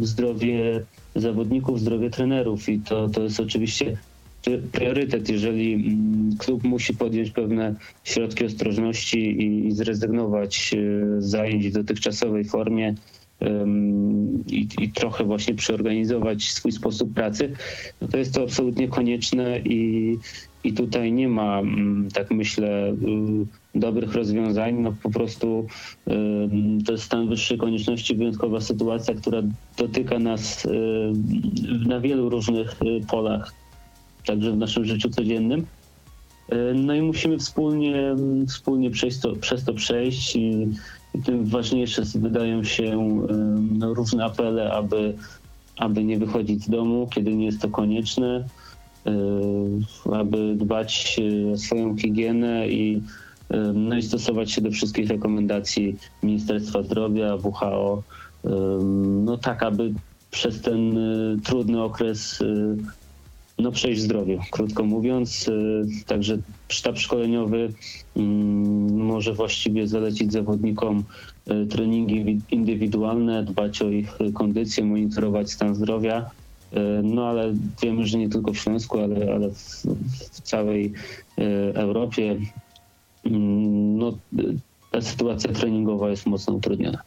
zdrowie 0.02 0.84
zawodników, 1.16 1.80
zdrowie 1.80 2.10
trenerów 2.10 2.70
i 2.70 2.80
to, 2.80 3.10
to 3.10 3.24
jest 3.24 3.40
oczywiście 3.40 3.98
priorytet, 4.72 5.30
jeżeli 5.30 5.98
klub 6.38 6.64
musi 6.64 6.94
podjąć 6.94 7.32
pewne 7.32 7.76
środki 8.04 8.46
ostrożności 8.46 9.18
i, 9.18 9.68
i 9.68 9.72
zrezygnować 9.72 10.74
e, 10.74 11.22
z 11.22 11.26
zajęć 11.26 11.70
w 11.70 11.74
dotychczasowej 11.74 12.46
formie 12.46 12.96
i, 14.48 14.68
i, 14.80 14.90
trochę 14.90 15.24
właśnie 15.24 15.56
przeorganizować 15.56 16.44
swój 16.44 16.72
sposób 16.72 17.14
pracy, 17.14 17.54
no 18.02 18.08
to 18.08 18.18
jest 18.18 18.34
to 18.34 18.44
absolutnie 18.44 18.88
konieczne 18.88 19.60
i, 19.60 20.18
i 20.64 20.74
tutaj 20.74 21.12
nie 21.12 21.28
ma, 21.28 21.62
tak 22.14 22.32
myślę, 22.32 22.90
y, 22.90 23.63
dobrych 23.76 24.14
rozwiązań. 24.14 24.76
No 24.76 24.94
po 25.04 25.10
prostu 25.10 25.68
to 26.86 26.92
jest 26.92 27.04
stan 27.04 27.30
wyższej 27.30 27.58
konieczności, 27.58 28.16
wyjątkowa 28.16 28.62
sytuacja, 28.62 29.14
która 29.16 29.42
dotyka 29.78 30.20
nas 30.20 30.66
y, 30.66 30.70
na 31.88 32.00
wielu 32.00 32.30
różnych 32.30 32.82
y, 32.82 33.06
polach 33.08 33.54
także 34.26 34.52
w 34.52 34.58
naszym 34.58 34.86
życiu 34.86 35.10
codziennym. 35.10 35.66
No 36.76 36.96
i 36.96 37.02
musimy 37.02 37.38
wspólnie, 37.38 38.16
wspólnie 38.48 38.92
przejść 38.92 39.20
to, 39.20 39.36
przez 39.36 39.64
to 39.64 39.74
przejść 39.74 40.36
i, 40.36 40.68
i 41.16 41.20
tym 41.20 41.46
ważniejsze 41.46 42.02
wydają 42.16 42.64
się 42.64 43.18
no, 43.72 43.94
różne 43.94 44.26
apele, 44.26 44.74
aby, 44.74 45.14
aby 45.78 46.04
nie 46.04 46.18
wychodzić 46.18 46.64
z 46.64 46.70
domu, 46.70 47.08
kiedy 47.14 47.36
nie 47.36 47.46
jest 47.46 47.62
to 47.62 47.70
konieczne, 47.70 48.46
aby 50.14 50.56
dbać 50.56 51.20
o 51.54 51.58
swoją 51.58 51.98
higienę 51.98 52.70
i, 52.70 53.02
no 53.74 53.98
i 53.98 54.02
stosować 54.02 54.52
się 54.52 54.62
do 54.62 54.72
wszystkich 54.72 55.10
rekomendacji 55.10 55.96
Ministerstwa 56.24 56.84
Zdrowia, 56.84 57.36
WHO, 57.36 58.04
no 59.26 59.38
tak, 59.38 59.64
aby 59.64 59.94
przez 60.32 60.62
ten 60.62 60.98
e, 60.98 61.38
trudny 61.44 61.84
okres 61.84 62.44
no, 63.60 63.72
przejść 63.72 64.02
zdrowiu, 64.02 64.40
krótko 64.52 64.84
mówiąc. 64.84 65.48
Y, 65.48 65.86
także 66.06 66.38
sztab 66.70 67.00
szkoleniowy 67.00 67.74
mm, 68.16 69.06
może 69.06 69.34
właściwie 69.34 69.88
zalecić 69.88 70.32
zawodnikom 70.32 71.04
y, 71.52 71.68
treningi 71.68 72.42
indywidualne, 72.52 73.44
dbać 73.44 73.82
o 73.82 73.90
ich 73.90 74.18
kondycję, 74.34 74.84
monitorować 74.84 75.52
stan 75.52 75.76
zdrowia. 75.76 76.30
Y, 76.74 76.78
no 77.04 77.28
ale 77.28 77.54
wiemy, 77.82 78.08
że 78.08 78.18
nie 78.18 78.30
tylko 78.30 78.54
w 78.54 78.58
Śląsku, 78.58 79.00
ale, 79.00 79.34
ale 79.34 79.50
w, 79.50 79.86
w 80.32 80.42
całej 80.42 80.94
Europie 81.74 82.38
no, 83.26 84.18
ta 84.92 85.02
sytuacja 85.02 85.54
treningowa 85.54 86.10
jest 86.10 86.26
mocno 86.26 86.54
utrudniona. 86.54 87.04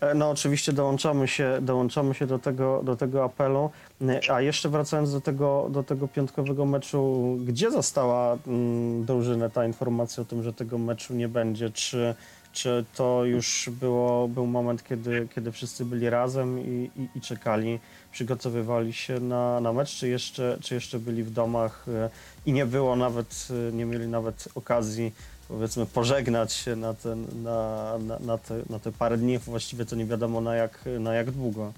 E, 0.00 0.14
No 0.14 0.30
oczywiście 0.30 0.72
dołączamy 0.72 1.28
się, 1.28 1.58
dołączamy 1.62 2.14
się 2.14 2.26
do, 2.26 2.38
tego, 2.38 2.82
do 2.84 2.96
tego 2.96 3.24
apelu. 3.24 3.70
E, 4.02 4.20
A 4.32 4.40
jeszcze 4.40 4.68
wracając 4.68 5.12
do 5.12 5.20
tego, 5.20 5.68
do 5.70 5.82
tego 5.82 6.08
piątkowego 6.08 6.64
meczu, 6.66 7.36
gdzie 7.44 7.70
została 7.70 8.38
mm, 8.46 9.06
ta 9.54 9.66
informacja 9.66 10.22
o 10.22 10.26
tym, 10.26 10.42
że 10.42 10.52
tego 10.52 10.78
meczu 10.78 11.14
nie 11.14 11.28
będzie? 11.28 11.70
Czy, 11.70 12.14
czy 12.52 12.84
to 12.94 13.24
już 13.24 13.70
było, 13.80 14.28
był 14.28 14.46
moment, 14.46 14.84
kiedy, 14.84 15.28
kiedy 15.34 15.52
wszyscy 15.52 15.84
byli 15.84 16.10
razem 16.10 16.60
i, 16.60 16.90
i, 16.96 17.18
i 17.18 17.20
czekali, 17.20 17.78
przygotowywali 18.12 18.92
się 18.92 19.20
na, 19.20 19.60
na 19.60 19.72
mecz, 19.72 19.96
czy 19.96 20.08
jeszcze, 20.08 20.58
czy 20.60 20.74
jeszcze 20.74 20.98
byli 20.98 21.22
w 21.24 21.30
domach 21.30 21.86
e, 21.88 22.10
i 22.46 22.52
nie 22.52 22.66
było 22.66 22.96
nawet, 22.96 23.48
nie 23.72 23.84
mieli 23.84 24.08
nawet 24.08 24.48
okazji 24.54 25.12
powiedzmy 25.48 25.86
pożegnać 25.86 26.52
się 26.52 26.76
na, 26.76 26.94
ten, 26.94 27.26
na, 27.42 27.98
na, 27.98 28.18
na, 28.18 28.38
te, 28.38 28.62
na 28.70 28.78
te 28.78 28.92
parę 28.92 29.18
dni, 29.18 29.38
właściwie 29.38 29.84
to 29.84 29.96
nie 29.96 30.04
wiadomo 30.04 30.40
na 30.40 30.54
jak, 30.54 30.84
na 31.00 31.14
jak 31.14 31.30
długo. 31.30 31.72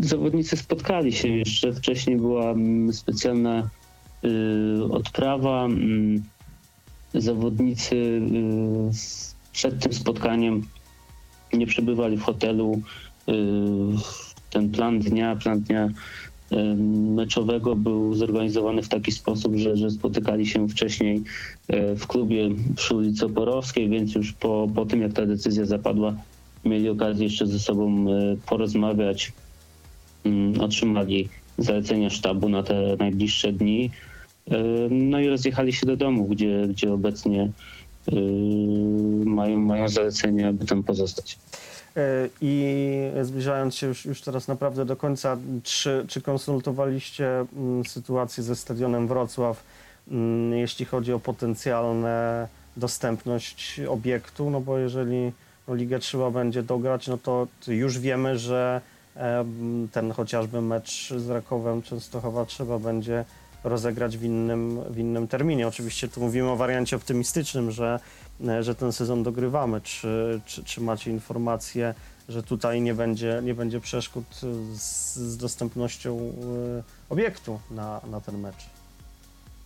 Zawodnicy 0.00 0.56
spotkali 0.56 1.12
się 1.12 1.28
jeszcze. 1.28 1.72
Wcześniej 1.72 2.16
była 2.16 2.50
mm, 2.50 2.92
specjalna 2.92 3.70
y, 4.24 4.92
odprawa. 4.92 5.64
Mm, 5.64 6.22
zawodnicy 7.14 7.96
y, 7.96 8.20
przed 9.52 9.82
tym 9.82 9.92
spotkaniem 9.92 10.62
nie 11.52 11.66
przebywali 11.66 12.16
w 12.16 12.22
hotelu. 12.22 12.80
Y, 13.28 13.32
ten 14.50 14.70
plan 14.70 14.98
dnia, 14.98 15.36
plan 15.36 15.60
dnia 15.60 15.88
meczowego 17.16 17.76
był 17.76 18.14
zorganizowany 18.14 18.82
w 18.82 18.88
taki 18.88 19.12
sposób, 19.12 19.56
że, 19.56 19.76
że 19.76 19.90
spotykali 19.90 20.46
się 20.46 20.68
wcześniej 20.68 21.22
y, 21.72 21.96
w 21.96 22.06
klubie 22.06 22.48
przy 22.76 22.96
ulicy 22.96 23.26
Oporowskiej, 23.26 23.88
więc 23.88 24.14
już 24.14 24.32
po, 24.32 24.68
po 24.74 24.86
tym, 24.86 25.02
jak 25.02 25.12
ta 25.12 25.26
decyzja 25.26 25.64
zapadła, 25.64 26.14
mieli 26.64 26.88
okazję 26.88 27.24
jeszcze 27.24 27.46
ze 27.46 27.58
sobą 27.58 28.10
y, 28.10 28.38
porozmawiać, 28.46 29.32
Mm, 30.26 30.60
otrzymali 30.60 31.28
zalecenia 31.58 32.10
sztabu 32.10 32.48
na 32.48 32.62
te 32.62 32.96
najbliższe 32.98 33.52
dni. 33.52 33.90
Y, 34.52 34.52
No 34.90 35.20
i 35.20 35.28
rozjechali 35.28 35.72
się 35.72 35.86
do 35.86 35.96
domu, 35.96 36.24
gdzie, 36.24 36.66
gdzie 36.68 36.92
obecnie 36.92 37.50
mają, 39.24 39.58
mają 39.58 39.88
zalecenie, 39.88 40.48
aby 40.48 40.66
tam 40.66 40.82
pozostać. 40.82 41.38
E, 41.96 42.28
I 42.40 43.10
zbliżając 43.22 43.74
się 43.74 43.86
już, 43.86 44.04
już 44.04 44.20
teraz 44.20 44.48
naprawdę 44.48 44.84
do 44.84 44.96
końca, 44.96 45.36
czy, 45.62 46.04
czy 46.08 46.20
konsultowaliście 46.20 47.44
mm, 47.56 47.84
sytuację 47.84 48.42
ze 48.42 48.56
stadionem 48.56 49.08
Wrocław, 49.08 49.62
mm, 50.10 50.52
jeśli 50.52 50.84
chodzi 50.84 51.12
o 51.12 51.18
potencjalne 51.18 52.48
dostępność 52.76 53.80
obiektu? 53.88 54.50
No 54.50 54.60
bo 54.60 54.78
jeżeli 54.78 55.32
Ligę 55.68 55.98
trzeba 55.98 56.30
będzie 56.30 56.62
dograć, 56.62 57.08
no 57.08 57.18
to 57.18 57.46
już 57.66 57.98
wiemy, 57.98 58.38
że 58.38 58.80
em, 59.14 59.88
ten 59.92 60.12
chociażby 60.12 60.60
mecz 60.60 61.14
z 61.16 61.30
Rakowem 61.30 61.82
Częstochowa 61.82 62.44
trzeba 62.44 62.78
będzie 62.78 63.24
rozegrać 63.64 64.18
w 64.18 64.24
innym, 64.24 64.80
w 64.90 64.98
innym 64.98 65.28
terminie. 65.28 65.68
Oczywiście 65.68 66.08
tu 66.08 66.20
mówimy 66.20 66.50
o 66.50 66.56
wariancie 66.56 66.96
optymistycznym, 66.96 67.70
że, 67.70 67.94
e, 67.94 68.25
że 68.60 68.74
ten 68.74 68.92
sezon 68.92 69.22
dogrywamy. 69.22 69.80
Czy, 69.80 70.40
czy, 70.46 70.64
czy 70.64 70.80
macie 70.80 71.10
informację, 71.10 71.94
że 72.28 72.42
tutaj 72.42 72.80
nie 72.80 72.94
będzie, 72.94 73.40
nie 73.44 73.54
będzie 73.54 73.80
przeszkód 73.80 74.24
z, 74.74 75.16
z 75.16 75.36
dostępnością 75.36 76.18
e, 76.18 76.82
obiektu 77.08 77.60
na, 77.70 78.00
na 78.10 78.20
ten 78.20 78.38
mecz? 78.40 78.66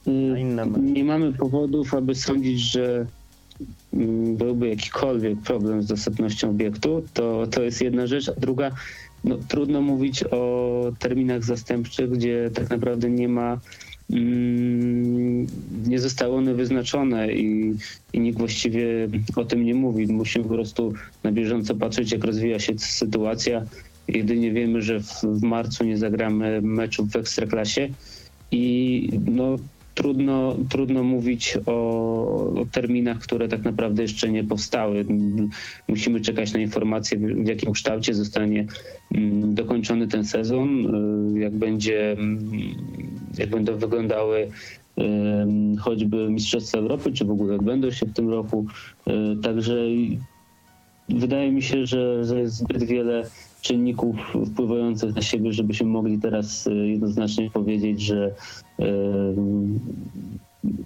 Na 0.07 0.39
inne 0.39 0.67
mecze. 0.67 0.81
Nie 0.81 1.05
mamy 1.05 1.33
powodów, 1.33 1.95
aby 1.95 2.15
sądzić, 2.15 2.61
że 2.61 3.07
mm, 3.93 4.37
byłby 4.37 4.69
jakikolwiek 4.69 5.39
problem 5.41 5.83
z 5.83 5.87
dostępnością 5.87 6.51
obiektu. 6.51 7.05
To, 7.15 7.47
to 7.47 7.63
jest 7.63 7.81
jedna 7.81 8.07
rzecz. 8.07 8.29
A 8.29 8.33
druga, 8.33 8.71
no, 9.25 9.37
trudno 9.49 9.81
mówić 9.81 10.25
o 10.25 10.93
terminach 10.99 11.45
zastępczych, 11.45 12.11
gdzie 12.11 12.51
tak 12.55 12.71
naprawdę 12.71 13.11
nie 13.11 13.29
ma. 13.29 13.59
Mm, 14.13 15.47
nie 15.87 15.99
zostały 15.99 16.35
one 16.37 16.55
wyznaczone 16.55 17.33
i, 17.33 17.75
i 18.13 18.21
nikt 18.21 18.39
właściwie 18.39 19.09
o 19.37 19.45
tym 19.45 19.65
nie 19.65 19.75
mówi. 19.75 20.07
Musimy 20.07 20.45
po 20.45 20.55
prostu 20.55 20.93
na 21.25 21.33
bieżąco 21.33 21.75
patrzeć, 21.75 22.13
jak 22.13 22.25
rozwija 22.25 22.59
się 22.59 22.79
sytuacja. 22.79 23.67
Jedynie 24.09 24.53
wiemy, 24.53 24.83
że 24.83 25.01
w, 25.01 25.23
w 25.23 25.43
marcu 25.43 25.85
nie 25.85 25.99
zagramy 25.99 26.63
meczów 26.63 27.11
w 27.11 27.17
ekstraklasie 27.17 27.89
i 28.51 29.09
no, 29.31 29.57
trudno, 29.95 30.57
trudno 30.69 31.05
mówić 31.05 31.59
o, 31.67 31.73
o 32.61 32.67
terminach, 32.73 33.19
które 33.19 33.49
tak 33.49 33.63
naprawdę 33.65 34.03
jeszcze 34.03 34.31
nie 34.31 34.45
powstały. 34.45 35.05
Musimy 35.89 36.21
czekać 36.21 36.53
na 36.53 36.61
informacje, 36.61 37.19
w 37.19 37.47
jakim 37.47 37.73
kształcie 37.73 38.15
zostanie 38.15 38.67
mm, 39.15 39.55
dokończony 39.55 40.09
ten 40.09 40.25
sezon, 40.25 40.95
y, 41.37 41.41
jak 41.41 41.53
będzie, 41.53 42.13
mm, 42.13 42.51
jak 43.39 43.51
będą 43.51 43.77
wyglądały 43.77 44.51
choćby 45.81 46.31
Mistrzostwa 46.31 46.79
Europy, 46.79 47.13
czy 47.13 47.25
w 47.25 47.31
ogóle 47.31 47.55
odbędą 47.55 47.91
się 47.91 48.07
w 48.07 48.13
tym 48.13 48.31
roku. 48.31 48.67
Y, 49.09 49.37
Także 49.43 49.75
wydaje 51.09 51.53
mi 51.53 51.63
się, 51.63 51.87
że, 51.87 52.25
że 52.25 52.41
jest 52.41 52.57
zbyt 52.57 52.85
wiele 52.85 53.23
czynników 53.61 54.17
wpływających 54.53 55.15
na 55.15 55.23
siebie, 55.23 55.53
żebyśmy 55.53 55.87
mogli 55.87 56.19
teraz 56.19 56.67
y, 56.67 56.75
jednoznacznie 56.75 57.51
powiedzieć, 57.51 58.01
że, 58.01 58.35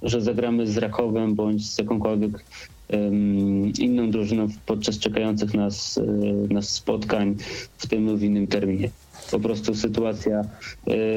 że 0.03 0.21
zagramy 0.21 0.67
z 0.67 0.79
Rakowem 0.79 1.35
bądź 1.35 1.71
z 1.71 1.79
jakąkolwiek 1.79 2.45
inną 3.79 4.11
drużyną 4.11 4.49
podczas 4.67 4.99
czekających 4.99 5.55
nas, 5.55 5.97
y, 5.97 6.55
nas 6.55 6.69
spotkań 6.69 7.37
w 7.79 7.87
tym 7.87 8.07
lub 8.07 8.23
innym 8.23 8.47
terminie. 8.47 8.91
Po 9.31 9.41
prostu 9.41 9.75
sytuacja 9.75 10.45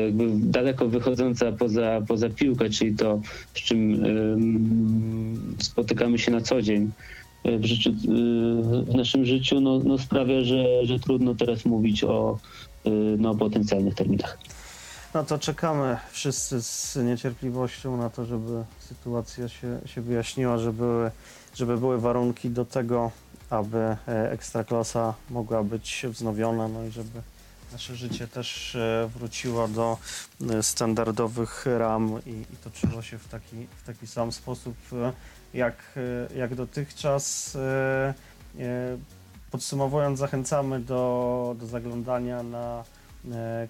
jakby 0.06 0.30
daleko 0.36 0.88
wychodząca 0.88 1.52
poza, 1.52 2.02
poza 2.08 2.30
piłkę, 2.30 2.70
czyli 2.70 2.96
to, 2.96 3.22
z 3.54 3.60
czym 3.60 4.06
ym, 4.06 5.56
spotykamy 5.60 6.20
się 6.20 6.32
na 6.32 6.42
co 6.42 6.62
dzień 6.62 6.92
w, 7.46 7.66
życiu, 7.66 7.92
w 8.88 8.96
naszym 8.96 9.26
życiu 9.26 9.62
no, 9.62 9.80
no 9.80 9.98
sprawia, 9.98 10.42
że, 10.42 10.86
że 10.86 11.00
trudno 11.00 11.36
teraz 11.36 11.66
mówić 11.66 12.04
o 12.04 12.40
no, 13.18 13.36
potencjalnych 13.36 13.96
terminach. 13.96 14.38
No 15.14 15.24
to 15.24 15.40
czekamy 15.40 15.98
wszyscy 16.12 16.62
z 16.62 16.96
niecierpliwością 16.96 17.98
na 17.98 18.10
to, 18.10 18.26
żeby 18.26 18.64
sytuacja 18.80 19.50
się, 19.50 19.80
się 19.86 20.02
wyjaśniła, 20.02 20.58
żeby 20.58 20.78
były, 20.78 21.12
żeby 21.58 21.78
były 21.78 22.00
warunki 22.00 22.50
do 22.50 22.66
tego, 22.66 23.12
aby 23.50 23.78
e, 23.78 23.98
Ekstraklasa 24.32 25.14
mogła 25.30 25.64
być 25.64 26.06
wznowiona, 26.10 26.68
no 26.68 26.84
i 26.84 26.92
żeby 26.92 27.22
nasze 27.72 27.96
życie 27.96 28.28
też 28.28 28.76
e, 28.76 29.10
wróciło 29.16 29.68
do 29.68 29.98
e, 30.50 30.64
standardowych 30.64 31.66
ram 31.66 32.20
i, 32.26 32.30
i 32.30 32.58
toczyło 32.64 33.02
się 33.02 33.18
w 33.18 33.28
taki, 33.28 33.68
w 33.78 33.86
taki 33.86 34.08
sam 34.08 34.32
sposób 34.32 34.76
jak, 35.54 35.76
jak 36.36 36.56
dotychczas. 36.56 37.58
Podsumowując, 39.52 40.20
zachęcamy 40.20 40.80
do, 40.80 41.56
do 41.60 41.68
zaglądania 41.68 42.44
na 42.44 42.84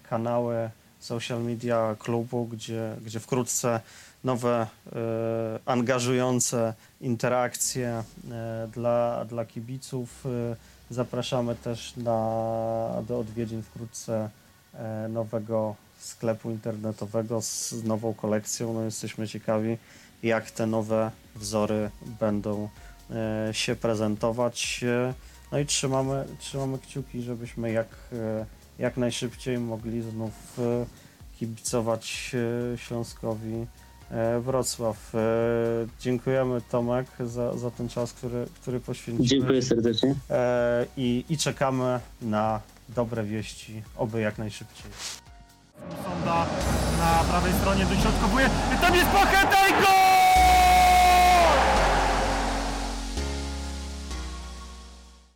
kanały 0.09 0.69
social 0.99 1.43
media 1.43 1.95
klubu, 1.99 2.45
gdzie, 2.45 2.95
gdzie 3.05 3.19
wkrótce 3.19 3.79
nowe, 4.27 4.61
e, 4.61 4.67
angażujące 5.65 6.73
interakcje 7.01 8.03
e, 8.31 8.67
dla, 8.73 9.25
dla 9.25 9.45
kibiców. 9.45 10.25
E, 10.25 10.55
zapraszamy 10.89 11.55
też 11.55 11.97
na, 11.97 13.03
do 13.07 13.19
odwiedzin 13.19 13.63
wkrótce 13.63 14.29
nowego 15.09 15.75
sklepu 15.99 16.51
internetowego 16.51 17.41
z 17.41 17.83
nową 17.83 18.13
kolekcją. 18.13 18.73
No, 18.73 18.81
jesteśmy 18.81 19.27
ciekawi, 19.27 19.77
jak 20.23 20.51
te 20.51 20.65
nowe 20.65 21.11
wzory 21.35 21.89
będą 22.19 22.69
się 23.51 23.75
prezentować. 23.75 24.85
No 25.51 25.59
i 25.59 25.65
trzymamy, 25.65 26.25
trzymamy 26.39 26.77
kciuki, 26.79 27.21
żebyśmy 27.21 27.71
jak, 27.71 27.87
jak 28.79 28.97
najszybciej 28.97 29.57
mogli 29.57 30.01
znów 30.01 30.59
kibicować 31.39 32.35
Śląskowi 32.75 33.67
Wrocław. 34.41 35.15
E, 35.15 35.19
Dziękujemy 35.99 36.61
Tomek 36.61 37.07
za, 37.25 37.57
za 37.57 37.71
ten 37.71 37.89
czas, 37.89 38.13
który, 38.13 38.45
który 38.61 38.79
poświęciłeś. 38.79 39.29
Dziękuję 39.29 39.61
serdecznie. 39.61 40.15
E, 40.29 40.85
i, 40.97 41.25
I 41.29 41.37
czekamy 41.37 41.99
na 42.21 42.59
dobre 42.89 43.23
wieści, 43.23 43.83
oby 43.97 44.21
jak 44.21 44.37
najszybciej. 44.37 44.91
Sonda 46.03 46.45
na 46.99 47.23
prawej 47.29 47.53
stronie 47.53 47.85
dośrodkowuje. 47.85 48.49
Tam 48.81 48.95
jest 48.95 49.07
Pacheta 49.07 49.67
i 49.67 49.71
gol! 49.71 49.96